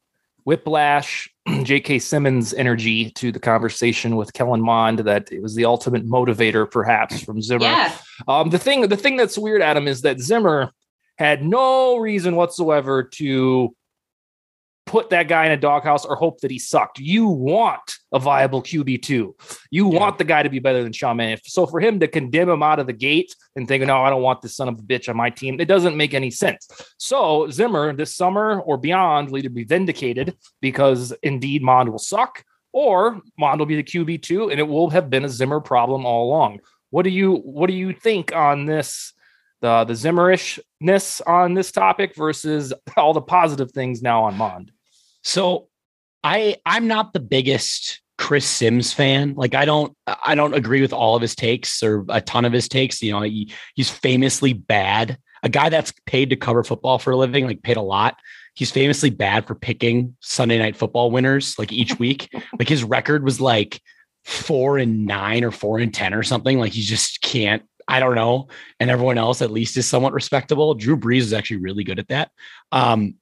[0.43, 1.29] whiplash,
[1.63, 1.99] J.K.
[1.99, 4.99] Simmons energy to the conversation with Kellen Mond.
[4.99, 7.63] That it was the ultimate motivator, perhaps, from Zimmer.
[7.65, 7.91] yeah
[8.29, 10.71] Um, the thing, the thing that's weird, Adam, is that Zimmer
[11.17, 13.75] had no reason whatsoever to
[14.87, 16.97] put that guy in a doghouse or hope that he sucked.
[16.99, 19.35] You want a viable QB two.
[19.69, 19.99] You Yeah.
[19.99, 21.39] want the guy to be better than Sean Mannion.
[21.45, 24.21] So for him to condemn him out of the gate and think, no, I don't
[24.21, 26.67] want this son of a bitch on my team, it doesn't make any sense.
[26.97, 32.43] So Zimmer this summer or beyond will either be vindicated because indeed Mond will suck,
[32.71, 36.05] or Mond will be the QB two, and it will have been a Zimmer problem
[36.05, 36.59] all along.
[36.89, 39.13] What do you what do you think on this?
[39.59, 44.71] The the Zimmerishness on this topic versus all the positive things now on Mond.
[45.27, 45.67] So
[46.23, 49.33] I I'm not the biggest Chris Sims fan.
[49.35, 52.53] Like I don't I don't agree with all of his takes or a ton of
[52.53, 53.03] his takes.
[53.03, 55.17] You know, he, he's famously bad.
[55.43, 58.15] A guy that's paid to cover football for a living, like paid a lot.
[58.53, 62.33] He's famously bad for picking Sunday night football winners like each week.
[62.57, 63.81] like his record was like
[64.23, 66.57] four and nine or four and ten or something.
[66.57, 67.63] Like he just can't.
[67.85, 68.47] I don't know.
[68.79, 70.73] And everyone else at least is somewhat respectable.
[70.73, 72.31] Drew Brees is actually really good at that.
[72.71, 73.15] Um,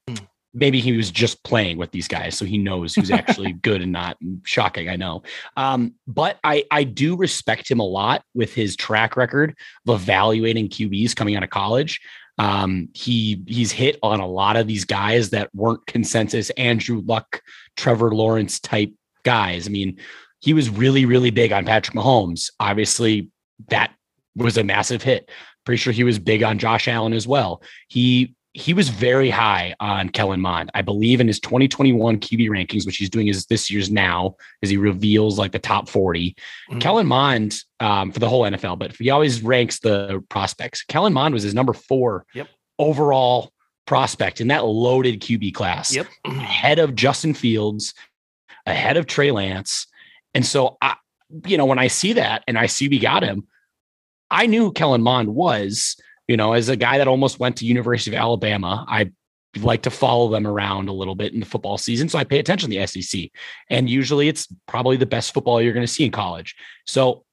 [0.56, 3.92] maybe he was just playing with these guys, so he knows who's actually good and
[3.92, 4.16] not.
[4.44, 5.22] Shocking, I know.
[5.56, 10.68] Um, but I I do respect him a lot with his track record of evaluating
[10.68, 12.00] QBs coming out of college.
[12.38, 17.42] Um, he he's hit on a lot of these guys that weren't consensus Andrew Luck,
[17.76, 18.92] Trevor Lawrence type
[19.22, 19.66] guys.
[19.66, 19.98] I mean,
[20.40, 22.50] he was really really big on Patrick Mahomes.
[22.58, 23.30] Obviously,
[23.68, 23.92] that
[24.34, 25.30] was a massive hit.
[25.64, 27.62] Pretty sure he was big on Josh Allen as well.
[27.88, 30.70] He he was very high on Kellen Mond.
[30.72, 34.70] I believe in his 2021 QB rankings, which he's doing is this year's now, as
[34.70, 36.34] he reveals like the top 40.
[36.70, 36.80] Mhm.
[36.80, 40.82] Kellen Mond um, for the whole NFL, but he always ranks the prospects.
[40.84, 42.48] Kellen Mond was his number four Yep.
[42.78, 43.52] overall
[43.86, 46.06] prospect in that loaded QB class, Yep.
[46.24, 47.92] ahead of Justin Fields,
[48.64, 49.86] ahead of Trey Lance.
[50.32, 50.94] And so I,
[51.44, 53.46] you know, when I see that and I see we got him,
[54.30, 55.96] I knew Kellen Mond was,
[56.28, 58.84] you know, as a guy that almost went to University of Alabama.
[58.88, 59.10] I
[59.58, 62.38] like to follow them around a little bit in the football season, so I pay
[62.38, 63.30] attention to the SEC.
[63.70, 66.54] And usually, it's probably the best football you're going to see in college.
[66.86, 67.24] So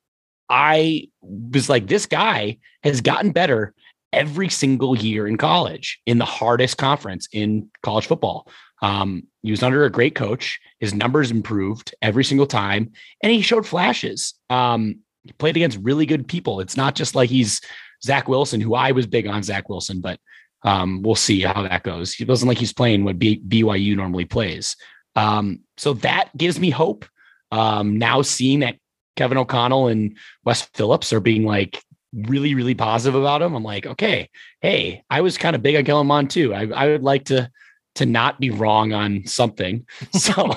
[0.49, 3.73] I was like, this guy has gotten better
[4.13, 8.47] every single year in college in the hardest conference in college football.
[8.81, 10.59] Um, he was under a great coach.
[10.79, 14.35] His numbers improved every single time, and he showed flashes.
[14.49, 16.59] Um, he played against really good people.
[16.59, 17.61] It's not just like he's
[18.03, 20.19] Zach Wilson, who I was big on Zach Wilson, but
[20.63, 22.13] um, we'll see how that goes.
[22.13, 24.75] He doesn't like he's playing what BYU normally plays.
[25.15, 27.05] Um, so that gives me hope.
[27.51, 28.77] Um, now seeing that
[29.15, 31.81] Kevin O'Connell and Wes Phillips are being like
[32.13, 34.29] really, really positive about him, I'm like, okay,
[34.61, 36.53] hey, I was kind of big on Kellen Mond too.
[36.53, 37.49] I, I would like to
[37.95, 39.85] to not be wrong on something.
[40.13, 40.51] So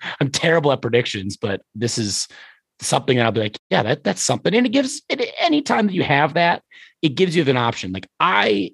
[0.20, 2.26] I'm terrible at predictions, but this is
[2.82, 4.54] something and I'll be like, yeah, that that's something.
[4.54, 6.62] And it gives it anytime that you have that,
[7.00, 7.92] it gives you an option.
[7.92, 8.72] Like I,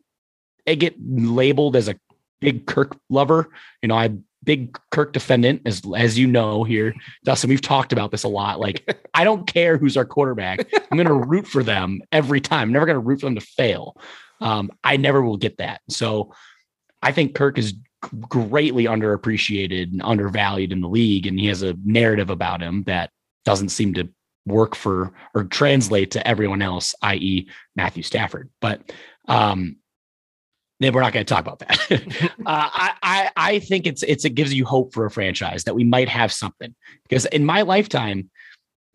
[0.66, 1.97] I get labeled as a
[2.40, 3.49] big Kirk lover.
[3.83, 4.11] You know, I
[4.44, 6.94] big Kirk defendant, as as you know here,
[7.25, 7.51] Dustin.
[7.51, 8.61] We've talked about this a lot.
[8.61, 10.66] Like, I don't care who's our quarterback.
[10.90, 12.68] I'm going to root for them every time.
[12.68, 13.97] I'm never going to root for them to fail.
[14.40, 15.81] Um, I never will get that.
[15.88, 16.33] So,
[17.03, 17.75] I think Kirk is
[18.29, 23.11] greatly underappreciated and undervalued in the league, and he has a narrative about him that
[23.44, 24.09] doesn't seem to
[24.46, 28.51] work for or translate to everyone else, i.e., Matthew Stafford.
[28.61, 28.92] But
[29.29, 29.77] um,
[30.81, 31.90] then we're not going to talk about that.
[32.46, 35.74] uh, I, I I think it's it's it gives you hope for a franchise that
[35.74, 38.31] we might have something because in my lifetime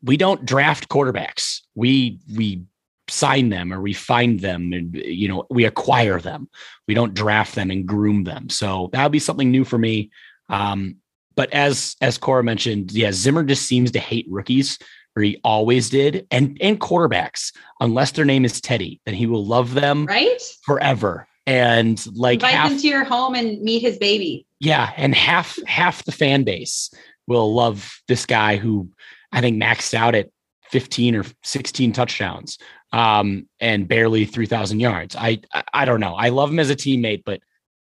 [0.01, 1.59] we don't draft quarterbacks.
[1.75, 2.63] We we
[3.09, 6.49] sign them or we find them and you know we acquire them.
[6.87, 8.49] We don't draft them and groom them.
[8.49, 10.11] So that would be something new for me.
[10.49, 10.97] Um,
[11.35, 14.77] but as as Cora mentioned, yeah, Zimmer just seems to hate rookies,
[15.15, 19.45] or he always did, and and quarterbacks unless their name is Teddy, then he will
[19.45, 23.97] love them right forever and like invite half, him to your home and meet his
[23.97, 24.45] baby.
[24.59, 26.89] Yeah, and half half the fan base
[27.27, 28.89] will love this guy who
[29.31, 30.29] I think maxed out at
[30.71, 32.57] 15 or 16 touchdowns
[32.91, 35.15] um, and barely 3,000 yards.
[35.15, 36.15] I, I I don't know.
[36.15, 37.41] I love him as a teammate, but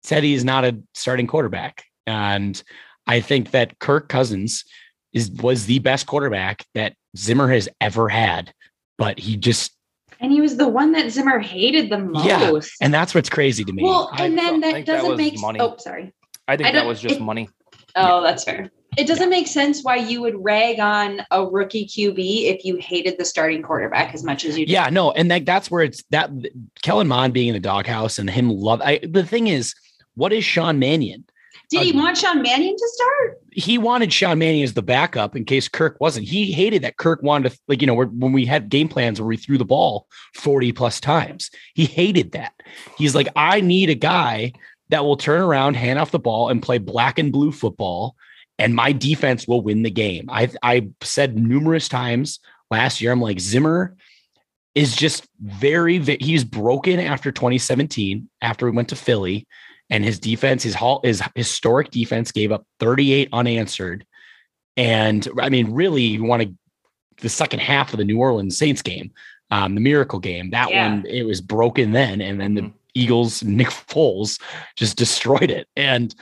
[0.03, 2.62] Teddy is not a starting quarterback, and
[3.08, 4.63] I think that Kirk Cousins
[5.12, 8.54] is was the best quarterback that Zimmer has ever had,
[8.98, 9.76] but he just
[10.20, 12.26] and he was the one that Zimmer hated the most.
[12.26, 13.84] Yeah, and that's what's crazy to me.
[13.84, 15.60] Well, and I then that doesn't was make money.
[15.60, 16.13] Oh, sorry.
[16.48, 17.50] I think I that was just it- money.
[17.96, 18.72] Oh, that's fair.
[18.96, 23.18] It doesn't make sense why you would rag on a rookie QB if you hated
[23.18, 24.72] the starting quarterback as much as you do.
[24.72, 26.30] Yeah, no, and that that's where it's that
[26.84, 28.82] Kellen Mond being in the doghouse and him love.
[28.82, 29.74] I the thing is,
[30.13, 31.26] what is Sean Mannion?
[31.74, 33.42] Did he want Sean Mannion to start?
[33.52, 36.28] He wanted Sean Mannion as the backup in case Kirk wasn't.
[36.28, 39.28] He hated that Kirk wanted to like you know when we had game plans where
[39.28, 41.50] we threw the ball forty plus times.
[41.74, 42.54] He hated that.
[42.98, 44.54] He's like, I need a guy
[44.90, 48.16] that will turn around, hand off the ball, and play black and blue football,
[48.60, 50.30] and my defense will win the game.
[50.30, 53.12] I I said numerous times last year.
[53.12, 53.96] I'm like Zimmer
[54.76, 59.48] is just very, he's broken after 2017 after we went to Philly
[59.93, 64.06] and his defense his hall his historic defense gave up 38 unanswered
[64.75, 66.53] and I mean really you want to
[67.21, 69.12] the second half of the New Orleans Saints game
[69.51, 70.89] um the miracle game that Yeah.
[70.89, 72.73] one it was broken then and then the Mhm.
[72.95, 74.39] Eagles Nick Foles
[74.75, 76.13] just destroyed it and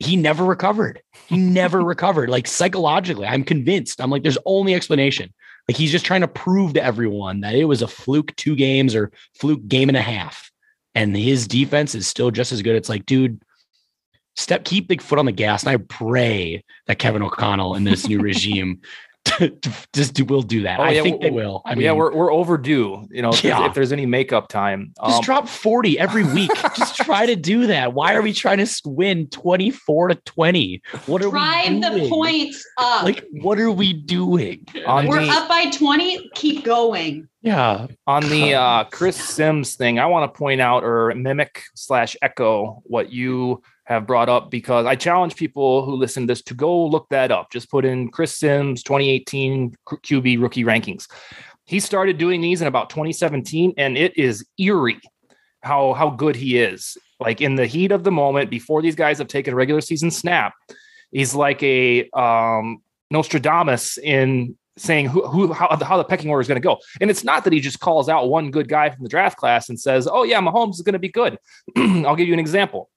[0.00, 5.32] he never recovered he never recovered like psychologically I'm convinced I'm like there's only explanation
[5.68, 8.94] like he's just trying to prove to everyone that it was a fluke two games
[8.94, 9.10] or
[9.40, 10.50] fluke game and a half.
[10.94, 12.76] And his defense is still just as good.
[12.76, 13.42] It's like, dude,
[14.36, 15.64] step, keep the foot on the gas.
[15.64, 18.80] And I pray that Kevin O'Connell and this new regime
[19.92, 20.80] just do, We'll do that.
[20.80, 21.62] Oh, I yeah, think they will.
[21.64, 23.06] I mean, yeah, we're, we're overdue.
[23.10, 23.66] You know, if, there's, Yeah.
[23.66, 26.50] if there's any makeup time, just um, drop 40 every week.
[26.76, 27.92] just try to do that.
[27.92, 30.82] Why are we trying to win 24 to 20?
[31.06, 32.08] What are Drive we the doing?
[32.10, 33.04] points up.
[33.04, 34.66] Like, what are we doing?
[34.86, 36.30] On We're the- up by 20.
[36.34, 37.28] Keep going.
[37.42, 37.88] Yeah.
[38.06, 42.82] on the uh, Chris Sims thing, I want to point out or mimic slash echo
[42.84, 46.86] what you have brought up because I challenge people who listen to this to go
[46.86, 47.52] look that up.
[47.52, 51.06] Just put in Chris Sims 2018 QB rookie rankings.
[51.66, 55.00] He started doing these in about 2017, and it is eerie
[55.62, 56.96] how how good he is.
[57.20, 60.10] Like in the heat of the moment, before these guys have taken a regular season
[60.10, 60.54] snap,
[61.10, 66.48] he's like a um, Nostradamus in saying who, who how, how the pecking order is
[66.48, 66.78] going to go.
[67.00, 69.68] And it's not that he just calls out one good guy from the draft class
[69.68, 71.38] and says, "Oh yeah, Mahomes is going to be good."
[71.76, 72.90] I'll give you an example.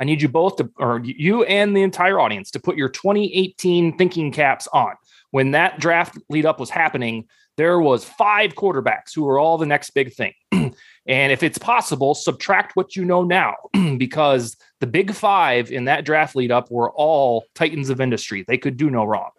[0.00, 3.98] I need you both to, or you and the entire audience, to put your 2018
[3.98, 4.94] thinking caps on.
[5.30, 9.66] When that draft lead up was happening, there was five quarterbacks who were all the
[9.66, 10.32] next big thing.
[10.52, 13.54] and if it's possible, subtract what you know now,
[13.98, 18.44] because the big five in that draft lead up were all titans of industry.
[18.46, 19.30] They could do no wrong.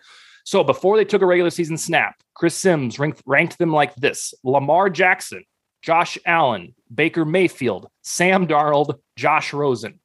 [0.43, 4.33] So before they took a regular season snap, Chris Sims ranked, ranked them like this
[4.43, 5.45] Lamar Jackson,
[5.81, 9.99] Josh Allen, Baker Mayfield, Sam Darnold, Josh Rosen.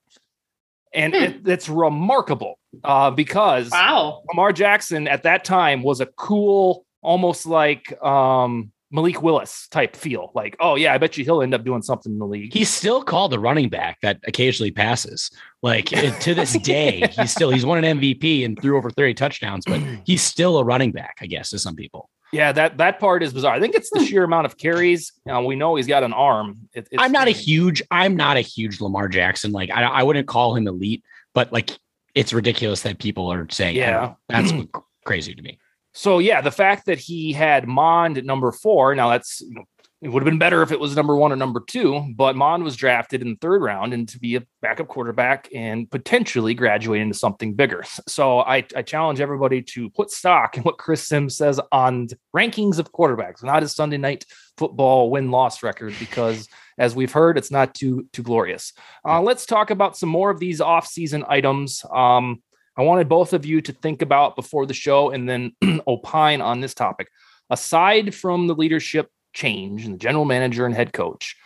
[0.94, 1.22] And Hmm.
[1.22, 4.22] it, it's remarkable uh, because Wow.
[4.28, 10.30] Lamar Jackson at that time was a cool, almost like um, Malik Willis type feel.
[10.34, 12.52] Like, oh, yeah, I bet you he'll end up doing something in the league.
[12.52, 15.30] He's still called a running back that occasionally passes.
[15.62, 19.64] Like to this day, he's still he's won an MVP and threw over 30 touchdowns,
[19.66, 22.08] but he's still a running back, I guess, to some people.
[22.34, 23.54] Yeah, that, that part is bizarre.
[23.54, 25.12] I think it's the sheer amount of carries.
[25.32, 26.68] Uh, we know he's got an arm.
[26.74, 29.52] It, it's I'm not a huge, I'm not a huge Lamar Jackson.
[29.52, 31.70] Like I, I wouldn't call him elite, but like
[32.14, 34.14] it's ridiculous that people are saying, Yeah.
[34.28, 34.52] that's
[35.04, 35.58] crazy to me.
[35.92, 39.64] So yeah, the fact that he had Mond at number four, now that's you know,
[40.04, 42.62] it would have been better if it was number one or number two, but Mond
[42.62, 47.00] was drafted in the third round and to be a backup quarterback and potentially graduate
[47.00, 47.82] into something bigger.
[48.06, 52.78] So I, I challenge everybody to put stock in what Chris Sims says on rankings
[52.78, 54.26] of quarterbacks, not his Sunday night
[54.58, 58.74] football win loss record, because as we've heard, it's not too too glorious.
[59.08, 61.82] Uh, let's talk about some more of these off-season items.
[61.90, 62.42] Um,
[62.76, 65.52] I wanted both of you to think about before the show and then
[65.86, 67.08] opine on this topic.
[67.48, 71.36] Aside from the leadership change in the general manager and head coach.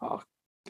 [0.00, 0.18] Uh,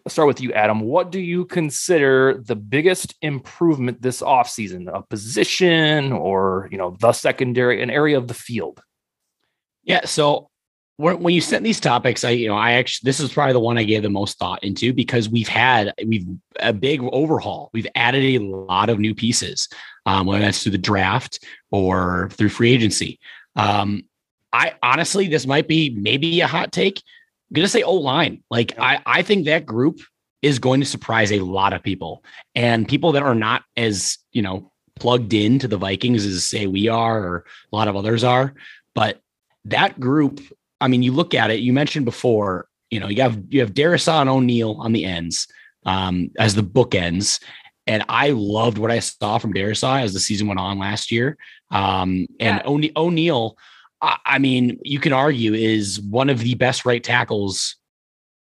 [0.07, 0.81] I'll start with you, Adam.
[0.81, 4.89] What do you consider the biggest improvement this offseason?
[4.93, 8.81] A position or, you know, the secondary, an area of the field?
[9.83, 10.05] Yeah.
[10.05, 10.51] So
[10.99, 13.79] when you sent these topics, I, you know, I actually, this is probably the one
[13.79, 16.27] I gave the most thought into because we've had, we've
[16.59, 17.71] a big overhaul.
[17.73, 19.69] We've added a lot of new pieces,
[20.07, 23.21] um, whether that's through the draft or through free agency.
[23.55, 24.05] Um,
[24.53, 27.03] I honestly, this might be maybe a hot take.
[27.51, 28.43] I'm gonna say O line.
[28.51, 30.01] Like I, I think that group
[30.43, 32.23] is going to surprise a lot of people
[32.55, 36.89] and people that are not as you know plugged into the Vikings as say we
[36.89, 38.55] are or a lot of others are.
[38.95, 39.21] But
[39.65, 40.41] that group,
[40.81, 41.61] I mean, you look at it.
[41.61, 45.47] You mentioned before, you know, you have you have Darrisaw and O'Neal on the ends
[45.87, 47.41] um, as the bookends,
[47.87, 51.37] and I loved what I saw from Darrisaw as the season went on last year.
[51.71, 52.91] Um, and yeah.
[52.97, 53.57] O'Neal
[54.01, 57.77] I mean, you can argue is one of the best right tackles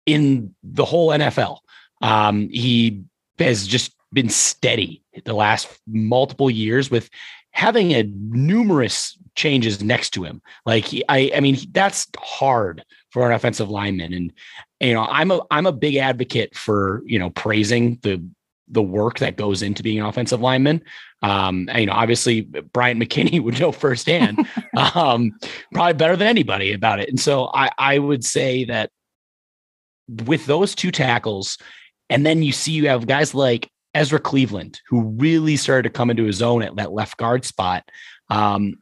[0.06, 1.58] in the whole NFL.
[2.02, 3.04] Um, he
[3.38, 7.08] has just been steady the last multiple years with
[7.52, 10.42] having a numerous changes next to him.
[10.66, 14.12] Like he, I, I mean, that's hard for an offensive lineman.
[14.12, 14.32] And
[14.80, 18.24] you know, I'm a I'm a big advocate for you know praising the
[18.68, 20.82] the work that goes into being an offensive lineman.
[21.22, 24.46] Um, and, you know, obviously Bryant McKinnie would know firsthand,
[24.94, 25.32] um,
[25.72, 27.08] probably better than anybody about it.
[27.08, 28.90] And so I, I would say that
[30.26, 31.58] with those two tackles,
[32.10, 36.10] and then you see you have guys like Ezra Cleveland, who really started to come
[36.10, 37.88] into his own at that left guard spot.
[38.28, 38.74] Um,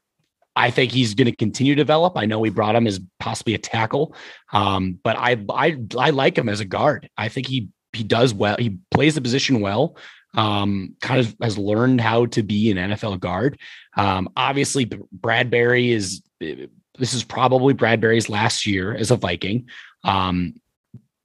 [0.55, 2.17] I think he's going to continue to develop.
[2.17, 4.15] I know we brought him as possibly a tackle,
[4.53, 7.09] um, but I, I I like him as a guard.
[7.17, 8.57] I think he he does well.
[8.59, 9.97] He plays the position well.
[10.35, 13.59] Um, kind of has learned how to be an NFL guard.
[13.97, 19.69] Um, obviously, Bradbury is this is probably Bradbury's last year as a Viking.
[20.05, 20.55] Um,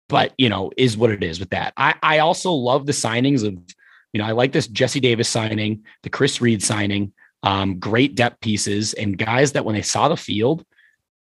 [0.10, 1.74] but you know, is what it is with that.
[1.78, 3.54] I, I also love the signings of,
[4.14, 7.14] you know, I like this Jesse Davis signing, the Chris Reed signing,
[7.44, 10.66] um, great depth pieces and guys that when they saw the field,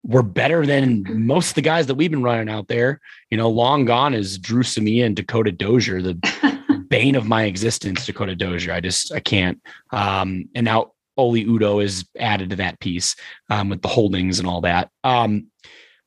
[0.07, 3.01] were better than most of the guys that we've been running out there.
[3.29, 8.05] You know, long gone is Dru Samia and Dakota Dozier, the bane of my existence,
[8.05, 8.73] Dakota Dozier.
[8.73, 9.61] I just I can't.
[9.91, 13.15] Um, and now Oli Udoh is added to that piece
[13.49, 14.89] um, with the holdings and all that.
[15.03, 15.47] Um,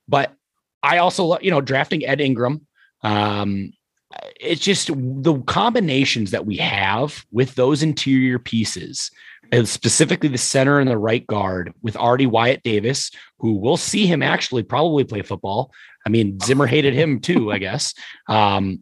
[0.09, 0.35] but
[0.83, 2.67] I also, you know, drafting Ed Ingram.
[3.03, 3.73] Um,
[4.41, 9.11] it's just the combinations that we have with those interior pieces
[9.53, 14.07] and specifically the center and the right guard with Artie Wyatt Davis, who we'll see
[14.07, 15.73] him actually probably play football.
[16.07, 17.95] I mean, Zimmer hated him too, I guess.
[18.29, 18.81] Um,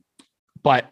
[0.63, 0.91] but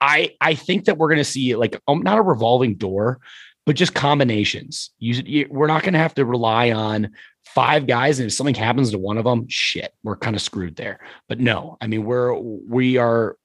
[0.00, 3.20] I I think that we're going to see like um, not a revolving door,
[3.66, 4.90] but just combinations.
[4.98, 7.10] You, you we're not going to have to rely on
[7.46, 10.76] five guys, and if something happens to one of them, shit, we're kind of screwed
[10.76, 11.00] there.
[11.28, 13.36] But no, I mean we're we are.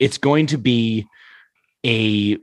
[0.00, 1.06] It's going to be
[1.86, 2.38] a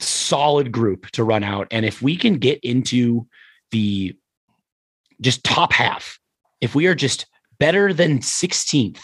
[0.00, 1.68] solid group to run out.
[1.70, 3.26] And if we can get into
[3.70, 4.16] the
[5.20, 6.18] just top half,
[6.60, 7.26] if we are just
[7.58, 9.00] better than 16th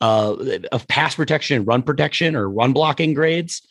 [0.00, 0.36] uh,
[0.72, 3.62] of pass protection and run protection or run blocking grades,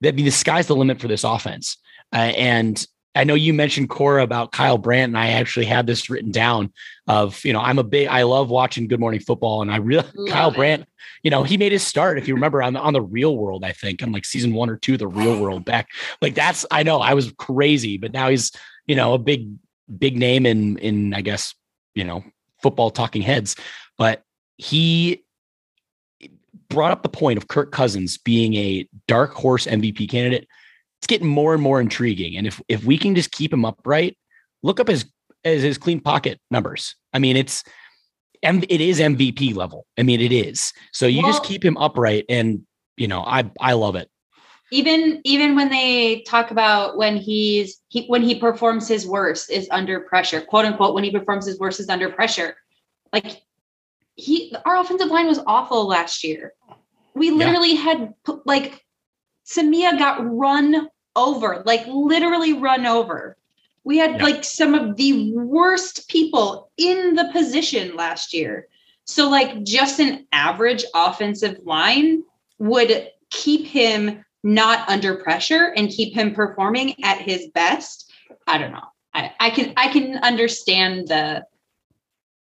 [0.00, 1.76] that'd be the sky's the limit for this offense.
[2.12, 6.08] Uh, and I know you mentioned Cora about Kyle Brandt, and I actually had this
[6.08, 6.72] written down.
[7.06, 10.06] Of you know, I'm a big, I love watching Good Morning Football, and I really
[10.28, 10.56] Kyle it.
[10.56, 10.88] Brandt.
[11.22, 12.18] You know, he made his start.
[12.18, 14.70] If you remember, on the, on the Real World, I think, on like season one
[14.70, 15.88] or two, the Real World back.
[16.20, 18.52] Like that's, I know, I was crazy, but now he's
[18.86, 19.50] you know a big,
[19.98, 21.54] big name in in I guess
[21.94, 22.24] you know
[22.62, 23.56] football talking heads,
[23.98, 24.22] but
[24.56, 25.24] he
[26.68, 30.48] brought up the point of Kirk Cousins being a dark horse MVP candidate
[31.02, 32.36] it's getting more and more intriguing.
[32.36, 34.16] And if if we can just keep him upright,
[34.62, 35.04] look up his
[35.44, 36.94] as his clean pocket numbers.
[37.12, 37.64] I mean, it's
[38.40, 39.84] and it is MVP level.
[39.98, 40.72] I mean, it is.
[40.92, 42.64] So you well, just keep him upright, and
[42.96, 44.08] you know, I I love it.
[44.70, 49.66] Even even when they talk about when he's he when he performs his worst is
[49.72, 52.54] under pressure, quote unquote, when he performs his worst is under pressure.
[53.12, 53.42] Like
[54.14, 56.52] he, our offensive line was awful last year.
[57.14, 57.80] We literally yeah.
[57.80, 58.81] had like
[59.54, 63.36] Samia got run over, like literally run over.
[63.84, 64.24] We had yeah.
[64.24, 68.68] like some of the worst people in the position last year.
[69.04, 72.22] So, like, just an average offensive line
[72.58, 78.12] would keep him not under pressure and keep him performing at his best.
[78.46, 78.86] I don't know.
[79.14, 81.44] I, I can I can understand the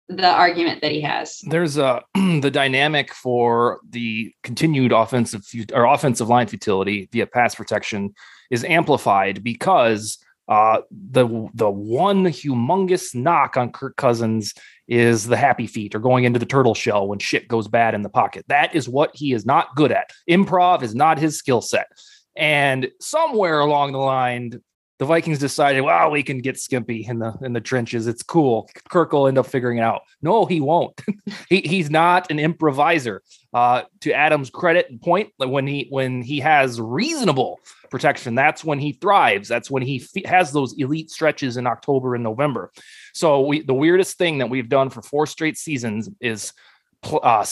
[0.10, 1.40] the argument that he has.
[1.44, 5.44] There's a the dynamic for the continued offensive
[5.74, 8.14] or offensive line futility via pass protection
[8.50, 10.82] is amplified because uh,
[11.12, 14.56] the the one humongous knock on Kirk Cousins
[14.88, 18.02] is the happy feet or going into the turtle shell when shit goes bad in
[18.02, 18.44] the pocket.
[18.48, 20.10] That is what he is not good at.
[20.28, 21.88] Improv is not his skill set.
[22.36, 24.60] And somewhere along the line,
[25.00, 28.06] the Vikings decided, well, we can get Skimpy in the in the trenches.
[28.06, 28.70] It's cool.
[28.90, 30.02] Kirk will end up figuring it out.
[30.22, 31.02] No, he won't.
[31.50, 33.24] he, he's not an improviser.
[33.54, 38.78] Uh, to Adam's credit and point, when he when he has reasonable protection, that's when
[38.78, 39.48] he thrives.
[39.48, 42.72] That's when he f- has those elite stretches in October and November.
[43.14, 46.52] So we the weirdest thing that we've done for four straight seasons is
[47.02, 47.46] pl- uh,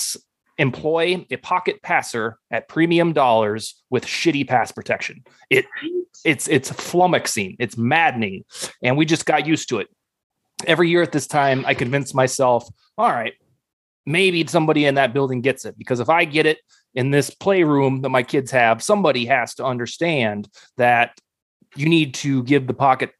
[0.58, 5.24] employ a pocket passer at premium dollars with shitty pass protection.
[5.49, 5.66] It
[6.26, 8.43] it's it's flummoxing, it's maddening,
[8.82, 9.88] and we just got used to it.
[10.66, 13.34] Every year at this time, I convince myself, all right,
[14.05, 16.60] maybe somebody in that building gets it because if I get it
[16.95, 21.20] in this playroom that my kids have, somebody has to understand that
[21.76, 23.12] you need to give the pocket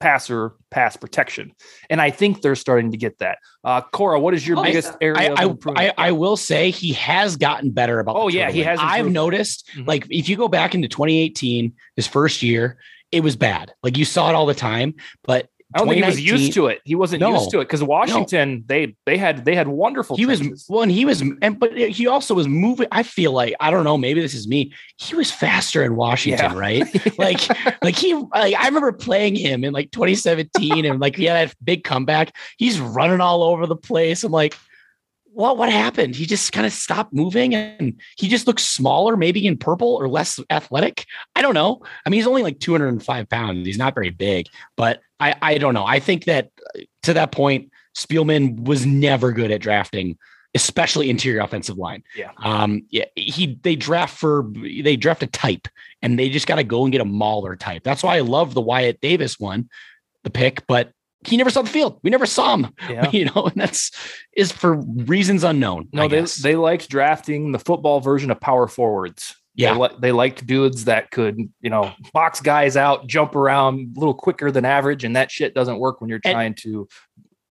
[0.00, 1.52] passer pass protection.
[1.90, 3.38] And I think they're starting to get that.
[3.62, 5.34] Uh, Cora, what is your oh, biggest area?
[5.36, 8.16] I, I, I, will say he has gotten better about.
[8.16, 8.78] Oh yeah, he has.
[8.82, 9.86] I've noticed, mm-hmm.
[9.86, 12.78] like if you go back into 2018, his first year,
[13.12, 13.72] it was bad.
[13.82, 16.66] Like you saw it all the time, but I don't think he was used to
[16.66, 16.80] it.
[16.84, 18.62] He wasn't no, used to it because Washington no.
[18.66, 20.16] they they had they had wonderful.
[20.16, 20.48] He trenches.
[20.48, 22.88] was well, and he was, and but he also was moving.
[22.90, 23.96] I feel like I don't know.
[23.96, 24.72] Maybe this is me.
[24.96, 26.58] He was faster in Washington, yeah.
[26.58, 27.18] right?
[27.18, 27.48] like
[27.82, 31.56] like he like I remember playing him in like 2017, and like he had that
[31.62, 32.34] big comeback.
[32.56, 34.24] He's running all over the place.
[34.24, 34.56] I'm like,
[35.32, 36.16] what what happened?
[36.16, 40.08] He just kind of stopped moving and he just looks smaller, maybe in purple or
[40.08, 41.06] less athletic.
[41.36, 41.82] I don't know.
[42.04, 43.66] I mean, he's only like 205 pounds.
[43.66, 45.84] He's not very big, but I, I don't know.
[45.84, 50.18] I think that uh, to that point, Spielman was never good at drafting,
[50.54, 52.02] especially interior offensive line.
[52.16, 52.30] Yeah.
[52.38, 55.68] Um, yeah, he they draft for they draft a type
[56.02, 57.82] and they just got to go and get a Mauler type.
[57.84, 59.68] That's why I love the Wyatt Davis one,
[60.24, 60.92] the pick, but
[61.26, 61.98] he never saw the field.
[62.02, 62.74] We never saw him.
[62.90, 63.08] Yeah.
[63.12, 63.92] You know, and that's
[64.36, 65.88] is for reasons unknown.
[65.92, 69.36] No, they they liked drafting the football version of power forwards.
[69.54, 74.00] Yeah, they, they, liked dudes that could, you know, box guys out, jump around a
[74.00, 76.88] little quicker than average, and that shit doesn't work when you're trying and, to,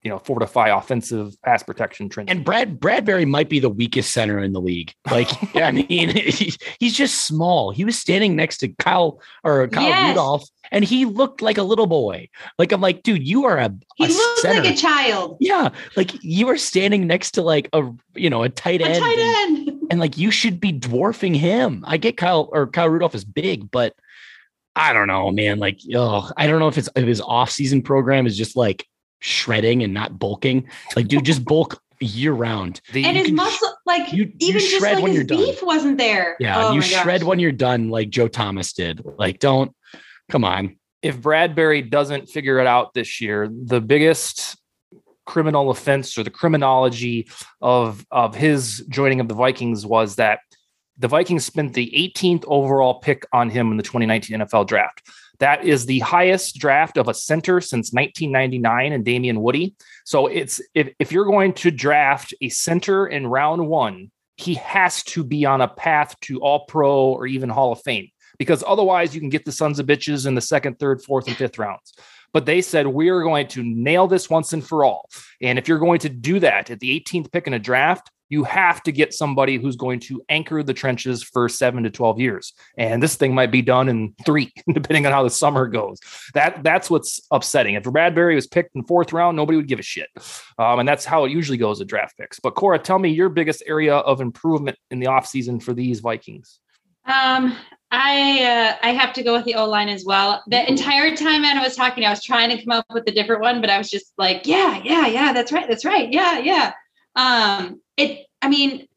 [0.08, 2.08] you know, fortify offensive pass protection.
[2.08, 2.30] Trend.
[2.30, 4.94] And Brad Bradbury might be the weakest center in the league.
[5.12, 5.28] Like,
[5.58, 7.72] I mean, he, he's just small.
[7.72, 10.08] He was standing next to Kyle or Kyle yes.
[10.08, 12.30] Rudolph and he looked like a little boy.
[12.58, 14.64] Like I'm like, dude, you are a he a looks center.
[14.64, 15.38] like a child.
[15.42, 17.84] Yeah, like you are standing next to like a
[18.16, 21.34] you know a tight end, a tight end, and, and like you should be dwarfing
[21.34, 21.84] him.
[21.86, 23.94] I get Kyle or Kyle Rudolph is big, but
[24.74, 25.60] I don't know, man.
[25.60, 28.86] Like, oh, I don't know if it's if his off season program is just like
[29.20, 30.68] shredding and not bulking.
[30.96, 32.82] Like, dude, just bulk year round.
[32.94, 35.66] The, and his muscle, like you, even you just like his beef done.
[35.66, 36.36] wasn't there.
[36.40, 37.28] Yeah, oh you shred gosh.
[37.28, 39.02] when you're done, like Joe Thomas did.
[39.18, 39.74] Like, don't
[40.30, 40.78] Come on.
[41.02, 44.58] If Bradbury doesn't figure it out this year, the biggest
[45.26, 47.30] criminal offense or the criminology
[47.62, 50.40] of of his joining of the Vikings was that
[50.98, 55.04] the Vikings spent the 18th overall pick on him in the 2019 NFL draft.
[55.40, 59.76] That is the highest draft of a center since 1999 and Damien Woody.
[60.06, 65.04] So it's if, if you're going to draft a center in round one, he has
[65.04, 69.14] to be on a path to all pro or even Hall of Fame because otherwise
[69.14, 71.94] you can get the sons of bitches in the second, third, fourth, and fifth rounds.
[72.34, 75.10] But they said, we are going to nail this once and for all.
[75.42, 78.44] And if you're going to do that at the 18th pick in a draft, you
[78.44, 82.54] have to get somebody who's going to anchor the trenches for seven to 12 years.
[82.78, 86.00] And this thing might be done in three, depending on how the summer goes.
[86.34, 87.76] That That's what's upsetting.
[87.76, 90.10] If Bradbury was picked in fourth round, nobody would give a shit.
[90.58, 92.40] Um, and that's how it usually goes at draft picks.
[92.40, 96.60] But Cora, tell me your biggest area of improvement in the offseason for these Vikings.
[97.06, 97.56] Um,
[97.92, 100.44] I uh, I have to go with the O line as well.
[100.48, 103.42] The entire time Anna was talking, I was trying to come up with a different
[103.42, 106.74] one, but I was just like, yeah, yeah, yeah, that's right, that's right, yeah, yeah.
[107.16, 108.26] Um, it.
[108.42, 108.88] I mean,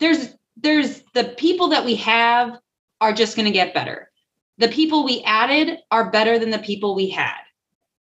[0.00, 2.58] there's there's the people that we have
[3.00, 4.10] are just going to get better.
[4.58, 7.40] The people we added are better than the people we had,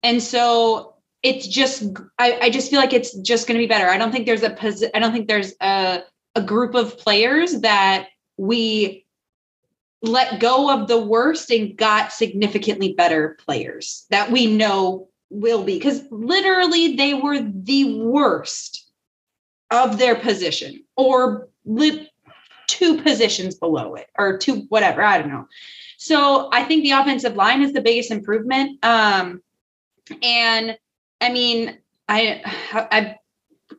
[0.03, 1.85] and so it's just
[2.19, 3.89] I, I just feel like it's just going to be better.
[3.89, 6.03] I don't think there's a I don't think there's a
[6.35, 9.05] a group of players that we
[10.03, 15.75] let go of the worst and got significantly better players that we know will be
[15.79, 18.91] because literally they were the worst
[19.71, 22.11] of their position or li-
[22.67, 25.47] two positions below it or two whatever i don't know.
[25.99, 28.83] So i think the offensive line is the biggest improvement.
[28.85, 29.43] Um
[30.23, 30.77] and
[31.21, 31.79] i mean
[32.09, 32.43] i
[32.73, 33.17] i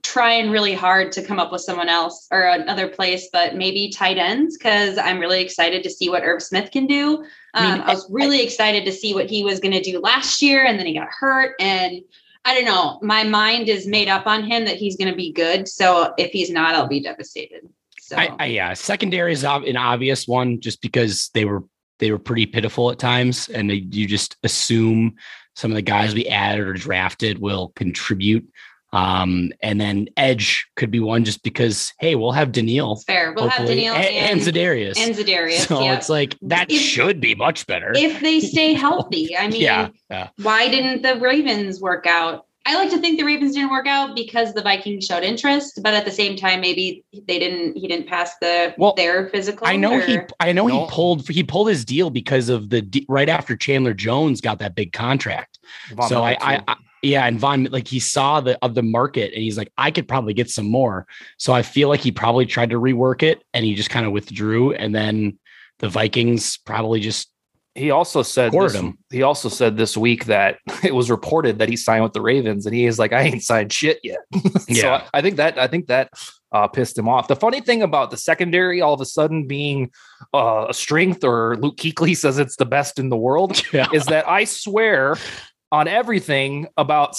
[0.04, 4.18] trying really hard to come up with someone else or another place, but maybe tight
[4.18, 7.18] ends because I'm really excited to see what Irv Smith can do.
[7.18, 9.82] Um, I, mean, I, was really I, excited to see what he was going to
[9.82, 11.56] do last year, and then he got hurt.
[11.60, 12.02] And
[12.45, 15.32] I don't know, my mind is made up on him that he's going to be
[15.32, 15.68] good.
[15.68, 17.68] So if he's not, I'll be devastated.
[17.99, 21.64] So I, yeah, secondary is an obvious one just because they were
[21.99, 25.16] they were pretty pitiful at times, and they, you just assume
[25.56, 28.45] some of the guys we added or drafted will contribute.
[28.93, 32.97] Um, and then Edge could be one just because, hey, we'll have Danielle.
[32.97, 33.33] Fair.
[33.33, 34.97] We'll have Danielle and, and, and Za'Darius.
[34.97, 35.67] And Za'Darius.
[35.67, 35.97] So yep.
[35.97, 37.93] it's like that if, should be much better.
[37.95, 39.35] If they stay healthy.
[39.37, 40.29] I mean, yeah, yeah.
[40.41, 42.45] why didn't the Ravens work out?
[42.63, 45.95] I like to think the Ravens didn't work out because the Vikings showed interest, but
[45.95, 47.75] at the same time, maybe they didn't.
[47.75, 49.65] He didn't pass the well, their physical.
[49.65, 50.01] I know or?
[50.01, 50.19] he.
[50.39, 50.85] I know no.
[50.85, 51.27] he pulled.
[51.27, 55.57] He pulled his deal because of the right after Chandler Jones got that big contract.
[55.95, 59.34] Von so I, I, I, yeah, and Von like he saw the of the market
[59.34, 61.08] and he's like, I could probably get some more.
[61.38, 64.12] So I feel like he probably tried to rework it and he just kind of
[64.12, 64.74] withdrew.
[64.74, 65.39] And then
[65.80, 67.32] the Vikings probably just
[67.74, 68.97] he also said this, him.
[69.10, 72.66] he also said this week that it was reported that he signed with the Ravens
[72.66, 74.20] and he is like, I ain't signed shit yet.
[74.34, 74.41] yeah.
[74.58, 75.08] so yeah.
[75.14, 76.12] I think that I think that
[76.52, 77.28] uh, pissed him off.
[77.28, 79.91] The funny thing about the secondary all of a sudden being
[80.34, 83.88] uh, a strength, or Luke Kuechly says it's the best in the world, yeah.
[83.93, 85.18] is that I swear
[85.72, 87.15] on everything about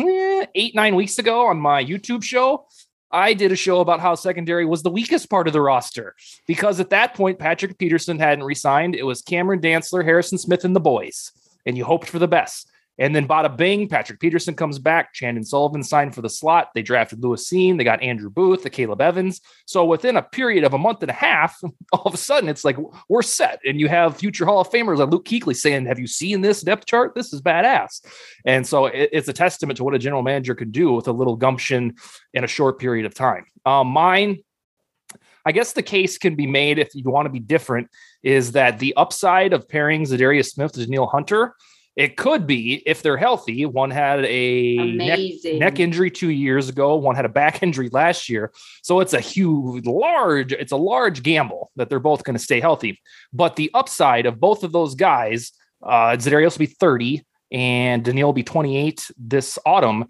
[0.00, 2.66] eh, eight, nine weeks ago on my YouTube show.
[3.12, 6.14] I did a show about how secondary was the weakest part of the roster
[6.46, 8.94] because at that point, Patrick Peterson hadn't resigned.
[8.94, 11.30] It was Cameron Dantzler, Harrison Smith, and the boys,
[11.64, 12.70] and you hoped for the best.
[12.98, 15.12] And then bada bing, Patrick Peterson comes back.
[15.12, 16.70] Chandon Sullivan signed for the slot.
[16.74, 17.76] They drafted Lewis Cine.
[17.76, 19.40] They got Andrew Booth, the Akayleb Evans.
[19.66, 21.60] So within a period of a month and a half,
[21.92, 22.76] all of a sudden it's like
[23.08, 23.60] we're set.
[23.66, 26.62] And you have future Hall of Famers like Luke Kuechly saying, Have you seen this
[26.62, 27.14] depth chart?
[27.14, 28.04] This is badass.
[28.44, 31.12] And so it, it's a testament to what a general manager can do with a
[31.12, 31.94] little gumption
[32.32, 33.44] in a short period of time.
[33.66, 34.38] Um, mine,
[35.44, 37.88] I guess the case can be made if you want to be different,
[38.22, 41.54] is that the upside of pairing Za'Darius Smith to Danielle Hunter
[41.96, 43.64] it could be if they're healthy.
[43.64, 46.94] One had a neck, neck, injury two years ago.
[46.94, 48.52] One had a back injury last year.
[48.82, 52.60] So it's a huge, large, it's a large gamble that they're both going to stay
[52.60, 53.00] healthy.
[53.32, 58.28] But the upside of both of those guys, uh, Za'Darius will be 30 and Danielle
[58.28, 60.04] will be 28 this autumn.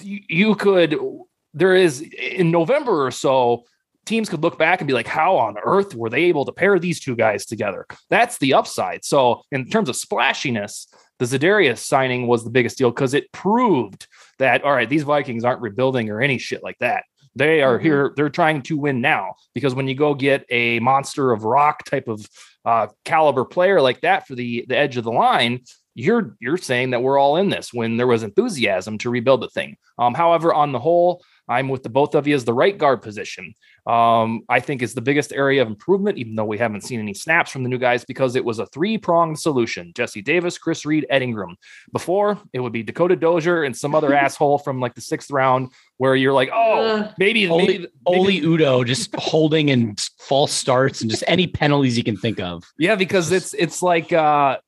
[0.00, 0.96] You could,
[1.52, 3.64] there is in November or so,
[4.08, 6.78] teams could look back and be like, how on earth were they able to pair
[6.78, 7.86] these two guys together?
[8.10, 9.04] That's the upside.
[9.04, 14.06] So, in terms of splashiness, the Za'Darius signing was the biggest deal because it proved
[14.38, 17.04] that, all right, these Vikings aren't rebuilding or any shit like that.
[17.34, 17.84] They are mm-hmm.
[17.84, 21.84] here, they're trying to win now because when you go get a monster of rock
[21.84, 22.26] type of
[22.64, 25.60] uh, caliber player like that for the, the edge of the line,
[25.94, 29.48] you're you're saying that we're all in this when there was enthusiasm to rebuild the
[29.48, 29.76] thing.
[29.98, 33.02] Um, however, on the whole, I'm with the both of you as the right guard
[33.02, 33.54] position.
[33.86, 37.14] Um, I think is the biggest area of improvement, even though we haven't seen any
[37.14, 39.92] snaps from the new guys because it was a three pronged solution.
[39.94, 41.56] Jesse Davis, Chris Reed, Ed Ingram.
[41.92, 45.72] Before it would be Dakota Dozier and some other asshole from like the sixth round
[45.96, 51.10] where you're like, oh, maybe, Oli, maybe, Oli Udoh just holding and false starts and
[51.10, 52.64] just any penalties you can think of.
[52.78, 54.58] Yeah, because it's it's like uh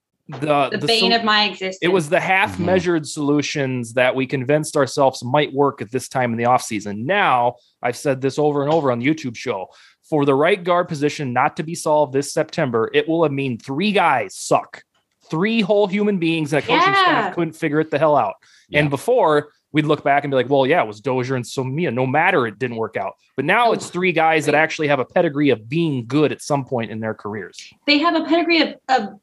[0.40, 1.78] the, the, the bane of my existence.
[1.82, 3.08] It was the half measured mm-hmm.
[3.08, 7.04] solutions that we convinced ourselves might work at this time in the offseason.
[7.04, 9.68] Now, I've said this over and over on the YouTube show.
[10.08, 13.58] For the right guard position not to be solved this September, it will have mean
[13.58, 14.82] three guys suck.
[15.30, 17.02] Three whole human beings and a coaching yeah.
[17.02, 18.34] staff couldn't figure it the hell out.
[18.68, 18.80] Yeah.
[18.80, 21.94] And before, we'd look back and be like, well, yeah, it was Dozier and Samia,
[21.94, 23.14] no matter it didn't work out.
[23.36, 26.64] But now it's three guys that actually have a pedigree of being good at some
[26.64, 27.72] point in their careers.
[27.86, 29.20] They have a pedigree of, of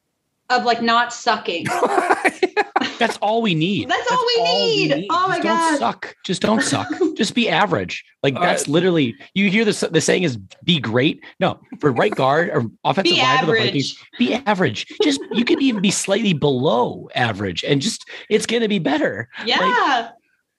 [0.50, 1.66] of like not sucking.
[3.00, 3.90] That's all we need.
[3.90, 4.92] That's, that's all, we, all need.
[4.92, 5.08] we, need.
[5.12, 5.70] Oh my Just god!
[5.70, 6.16] Don't suck.
[6.26, 6.88] Just don't suck.
[7.16, 8.04] Just be average.
[8.24, 9.16] Like that's literally.
[9.36, 11.24] You hear the the saying is be great.
[11.40, 14.88] No, for right guard or offensive be line for the Vikings, be average.
[15.04, 19.30] Just you can even be slightly below average, and just it's gonna be better.
[19.46, 19.60] Yeah.
[19.60, 20.12] Like,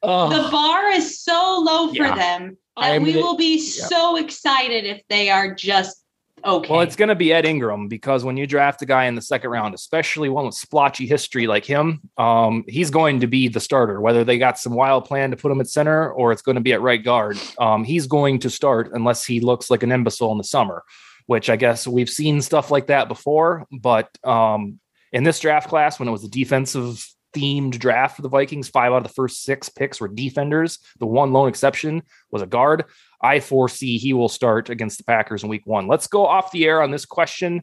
[0.03, 2.15] oh, the bar is so low for yeah.
[2.15, 3.87] them that we gonna, will be yeah.
[3.87, 6.05] so excited if they are just
[6.45, 6.73] Okay.
[6.73, 9.23] Well, it's going to be Ed Ingram because when you draft a guy in the
[9.23, 13.61] second round, especially one with splotchy history like him, um, he's going to be the
[13.61, 14.01] starter.
[14.01, 16.61] Whether they got some wild plan to put him at center or it's going to
[16.61, 20.33] be at right guard, um, he's going to start unless he looks like an imbecile
[20.33, 20.85] in the summer.
[21.27, 24.81] Which I guess we've seen stuff like that before, but um,
[25.13, 28.69] in this draft class, when it was a defensive themed draft for the Vikings.
[28.69, 30.79] Five out of the first six picks were defenders.
[30.99, 32.85] The one lone exception was a guard.
[33.21, 35.89] I foresee he will start against the Packers in week one.
[35.89, 37.63] Let's go off the air on this question.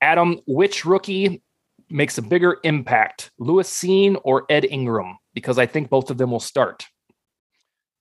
[0.00, 1.42] Adam, which rookie
[1.90, 5.18] makes a bigger impact, Lewis Cine or Ed Ingram?
[5.34, 6.86] Because I think both of them will start.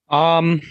[0.10, 0.62] Um,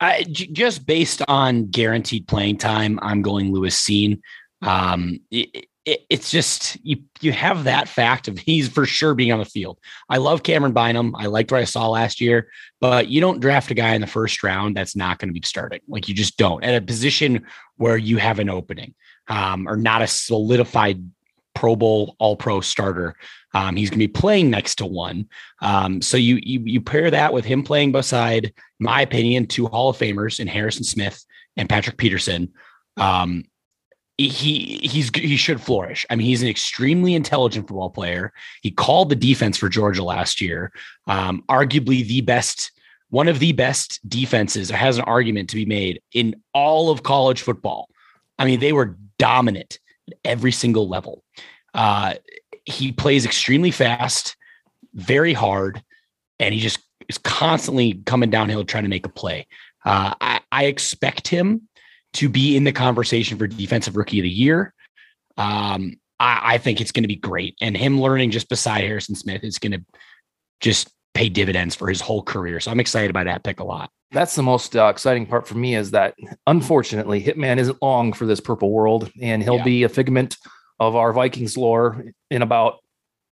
[0.00, 4.20] I, j- just based on guaranteed playing time, I'm going Lewis Cine.
[4.62, 9.32] Um, it, it, it's just you you have that fact of he's for sure being
[9.32, 9.78] on the field.
[10.08, 11.14] I love Camryn Bynum.
[11.16, 12.48] I liked what I saw last year,
[12.80, 15.46] but you don't draft a guy in the first round that's not going to be
[15.46, 15.80] starting.
[15.88, 18.94] Like you just don't at a position where you have an opening
[19.28, 21.04] um, or not a solidified
[21.54, 23.14] Pro Bowl All Pro starter.
[23.52, 25.28] Um, he's going to be playing next to one.
[25.60, 29.90] Um, so you, you you pair that with him playing beside, my opinion, two Hall
[29.90, 31.24] of Famers in Harrison Smith
[31.56, 32.52] and Patrick Peterson.
[32.96, 33.44] Um,
[34.16, 36.06] he he's he should flourish.
[36.08, 38.32] I mean, he's an extremely intelligent football player.
[38.62, 40.72] He called the defense for Georgia last year,
[41.06, 42.70] um, arguably the best,
[43.10, 44.70] one of the best defenses.
[44.70, 47.88] Has an argument to be made in all of college football.
[48.38, 51.24] I mean, they were dominant at every single level.
[51.72, 52.14] Uh,
[52.64, 54.36] he plays extremely fast,
[54.94, 55.82] very hard,
[56.38, 59.46] and he just is constantly coming downhill trying to make a play.
[59.84, 61.68] Uh, I, I expect him
[62.14, 64.72] to be in the conversation for defensive rookie of the year.
[65.36, 67.56] Um, I, I think it's going to be great.
[67.60, 69.84] And him learning just beside Harrison Smith is going to
[70.60, 72.60] just pay dividends for his whole career.
[72.60, 73.90] So I'm excited by that pick a lot.
[74.10, 76.14] That's the most uh, exciting part for me is that
[76.46, 79.64] unfortunately Hitman isn't long for this purple world and he'll yeah.
[79.64, 80.36] be a figment
[80.78, 82.78] of our Vikings lore in about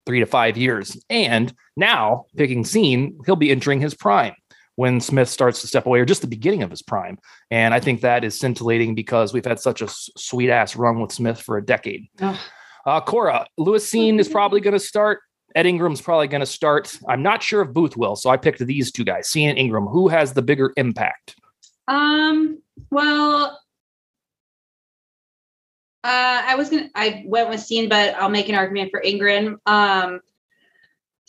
[0.08, 1.00] three to five years.
[1.10, 4.34] And now picking Cine, he'll be entering his prime
[4.76, 7.18] when Smith starts to step away, or just the beginning of his prime.
[7.50, 11.12] And I think that is scintillating because we've had such a sweet ass run with
[11.12, 12.08] Smith for a decade.
[12.86, 15.20] Uh, Cora, Lewis Cine is probably going to start.
[15.54, 16.98] Ed Ingram's probably going to start.
[17.08, 19.86] I'm not sure if Booth will, so I picked these two guys, Cine and Ingram.
[19.86, 21.36] Who has the bigger impact?
[21.88, 22.62] Um.
[22.90, 23.60] Well,
[26.04, 26.90] uh, I was gonna.
[26.96, 29.60] I went with Cine, but I'll make an argument for Ingram.
[29.66, 30.22] Um,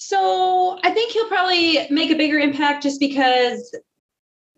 [0.08, 3.74] so I think he'll probably make a bigger impact just because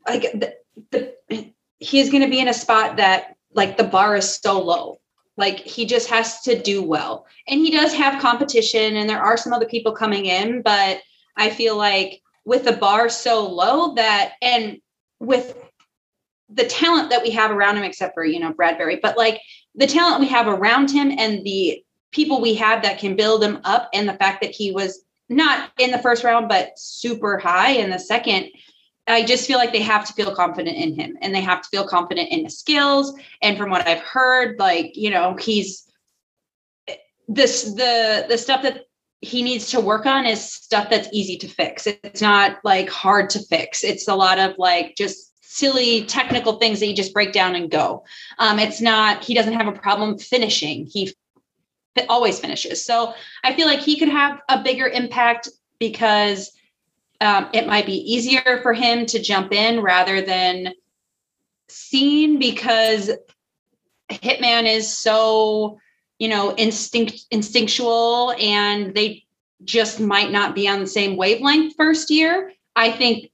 [0.08, 0.54] like the,
[0.90, 5.00] the he's going to be in a spot that like the bar is so low.
[5.36, 7.26] Like he just has to do well.
[7.46, 11.02] And he does have competition and there are some other people coming in, but
[11.36, 14.78] I feel like with the bar so low that and
[15.20, 15.58] with
[16.48, 19.40] the talent that we have around him except for, you know, Bradbury, but like
[19.74, 23.60] the talent we have around him and the people we have that can build him
[23.64, 27.70] up and the fact that he was not in the first round, but super high
[27.70, 28.48] in the second.
[29.06, 31.68] I just feel like they have to feel confident in him and they have to
[31.68, 33.14] feel confident in his skills.
[33.42, 35.86] And from what I've heard, like, you know, he's
[37.28, 38.84] this the the stuff that
[39.20, 41.86] he needs to work on is stuff that's easy to fix.
[41.86, 43.82] It's not like hard to fix.
[43.82, 47.70] It's a lot of like just silly technical things that you just break down and
[47.70, 48.04] go.
[48.38, 50.86] Um, it's not, he doesn't have a problem finishing.
[50.86, 51.14] He
[52.08, 52.84] always finishes.
[52.84, 56.52] So I feel like he could have a bigger impact because
[57.20, 60.74] um, it might be easier for him to jump in rather than
[61.68, 63.10] Cine because
[64.10, 65.78] Hitman is so,
[66.18, 69.24] you know, instinct instinctual and they
[69.64, 72.52] just might not be on the same wavelength first year.
[72.76, 73.30] I think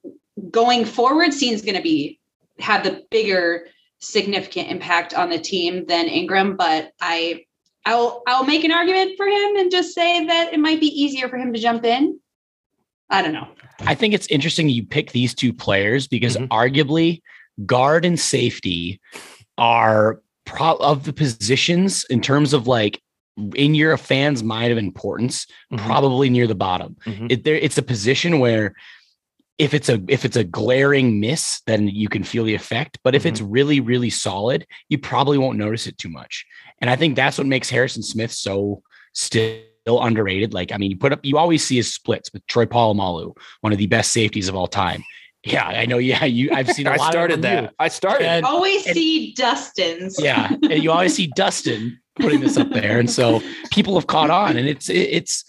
[0.50, 2.20] going forward, Cine's going to be
[2.60, 3.66] have the bigger
[3.98, 7.44] significant impact on the team than Ingram, but I
[7.90, 11.28] I'll I'll make an argument for him and just say that it might be easier
[11.28, 12.20] for him to jump in.
[13.10, 13.48] I don't know.
[13.80, 16.52] I think it's interesting you pick these two players because mm-hmm.
[16.52, 17.20] arguably
[17.66, 19.00] guard and safety
[19.58, 23.02] are pro- of the positions in terms of like
[23.54, 25.84] in your fan's mind of importance, mm-hmm.
[25.84, 26.96] probably near the bottom.
[27.06, 27.26] Mm-hmm.
[27.30, 28.74] It, there, it's a position where
[29.60, 32.98] if it's a if it's a glaring miss, then you can feel the effect.
[33.04, 33.28] But if mm-hmm.
[33.28, 36.46] it's really really solid, you probably won't notice it too much.
[36.80, 38.82] And I think that's what makes Harrison Smith so
[39.12, 40.54] still underrated.
[40.54, 43.72] Like I mean, you put up you always see his splits with Troy Polamalu, one
[43.72, 45.04] of the best safeties of all time.
[45.44, 45.98] Yeah, I know.
[45.98, 46.50] Yeah, you.
[46.52, 46.86] I've seen.
[46.86, 47.64] I started that.
[47.64, 47.70] You.
[47.78, 48.26] I started.
[48.26, 50.16] And, always and, see Dustin's.
[50.18, 54.30] Yeah, and you always see Dustin putting this up there, and so people have caught
[54.30, 55.44] on, and it's it's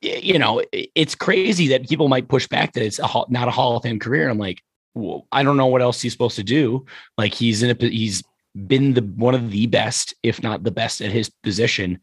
[0.00, 3.76] you know, it's crazy that people might push back that it's a, not a Hall
[3.76, 4.28] of Fame career.
[4.28, 4.62] I'm like,
[4.94, 6.86] well, I don't know what else he's supposed to do.
[7.18, 8.22] Like he's in a he's
[8.66, 12.00] been the one of the best, if not the best, at his position,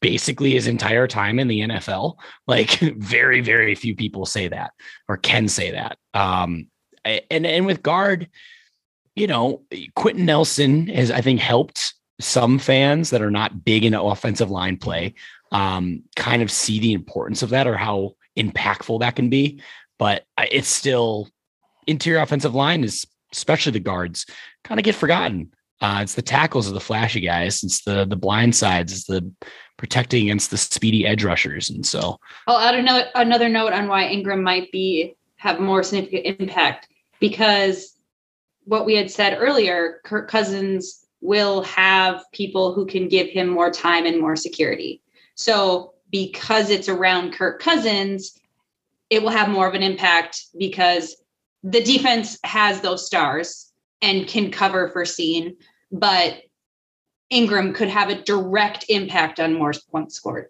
[0.00, 2.16] basically his entire time in the NFL.
[2.46, 4.72] Like very very few people say that
[5.08, 5.98] or can say that.
[6.14, 6.68] Um,
[7.04, 8.28] and and with guard,
[9.14, 9.62] you know,
[9.94, 14.76] Quenton Nelson has I think helped some fans that are not big into offensive line
[14.76, 15.14] play
[15.52, 19.60] um, kind of see the importance of that or how impactful that can be.
[19.98, 21.28] But it's still
[21.86, 24.26] interior offensive line is especially the guards
[24.64, 25.52] kind of get forgotten.
[25.80, 27.62] Uh, it's the tackles of the flashy guys.
[27.62, 28.92] It's the the blind sides.
[28.92, 29.30] It's the
[29.76, 31.70] protecting against the speedy edge rushers.
[31.70, 36.40] And so I'll add another another note on why Ingram might be have more significant
[36.40, 36.88] impact
[37.20, 37.96] because
[38.64, 43.70] what we had said earlier, Kirk Cousins will have people who can give him more
[43.70, 45.00] time and more security.
[45.38, 48.38] So because it's around Kirk Cousins,
[49.08, 51.16] it will have more of an impact because
[51.62, 53.72] the defense has those stars
[54.02, 55.56] and can cover for Cine,
[55.92, 56.42] but
[57.30, 60.46] Ingram could have a direct impact on more points scored.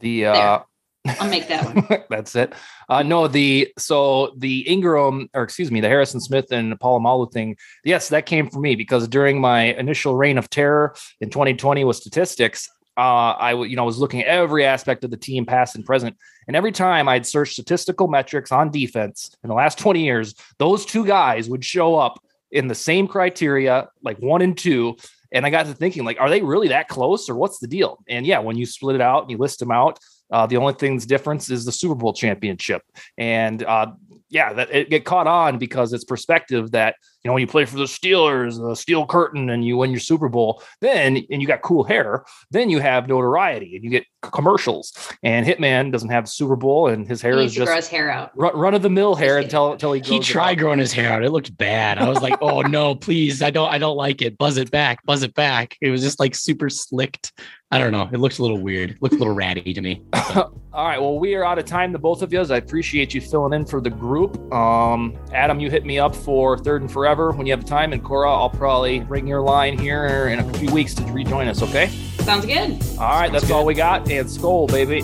[0.00, 0.58] The uh
[1.06, 2.02] I'll make that one.
[2.10, 2.54] That's it.
[2.88, 7.56] Uh, no, the so the Ingram or excuse me, the Harrison Smith and Polamalu thing.
[7.84, 11.96] Yes, that came from me because during my initial reign of terror in 2020 with
[11.96, 15.84] statistics, uh, I you know was looking at every aspect of the team, past and
[15.84, 16.16] present,
[16.46, 20.84] and every time I'd search statistical metrics on defense in the last 20 years, those
[20.86, 24.96] two guys would show up in the same criteria, like one and two.
[25.32, 27.98] And I got to thinking, like, are they really that close, or what's the deal?
[28.08, 29.98] And yeah, when you split it out and you list them out,
[30.30, 32.82] uh, the only thing's difference is the Super Bowl championship.
[33.18, 33.92] And uh,
[34.30, 37.64] yeah, that it get caught on because it's perspective that you know when you play
[37.64, 41.48] for the Steelers, the Steel Curtain, and you win your Super Bowl, then and you
[41.48, 44.92] got cool hair, then you have notoriety and you get commercials.
[45.22, 48.10] And Hitman doesn't have Super Bowl, and his hair he is just grow his hair
[48.10, 48.30] out.
[48.36, 51.24] Run, run of the mill hair until until he he tried growing his hair out.
[51.24, 51.96] It looked bad.
[51.96, 54.36] I was like, oh no, please, I don't I don't like it.
[54.36, 55.78] Buzz it back, buzz it back.
[55.80, 57.32] It was just like super slicked.
[57.70, 58.08] I don't know.
[58.12, 58.90] It looks a little weird.
[58.90, 60.04] It looks a little ratty to me.
[60.14, 61.00] All right.
[61.00, 62.40] Well, we are out of time, the both of you.
[62.40, 64.36] I appreciate you filling in for the group.
[64.52, 67.92] Um, Adam, you hit me up for third and forever when you have time.
[67.92, 71.62] And Cora, I'll probably bring your line here in a few weeks to rejoin us.
[71.62, 71.88] Okay.
[72.18, 72.72] Sounds good.
[72.98, 73.30] All right.
[73.30, 73.52] Sounds that's good.
[73.52, 74.10] all we got.
[74.10, 75.02] And Skol, baby.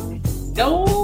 [0.54, 1.00] Go.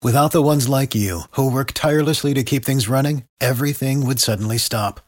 [0.00, 4.56] Without the ones like you, who work tirelessly to keep things running, everything would suddenly
[4.56, 5.07] stop.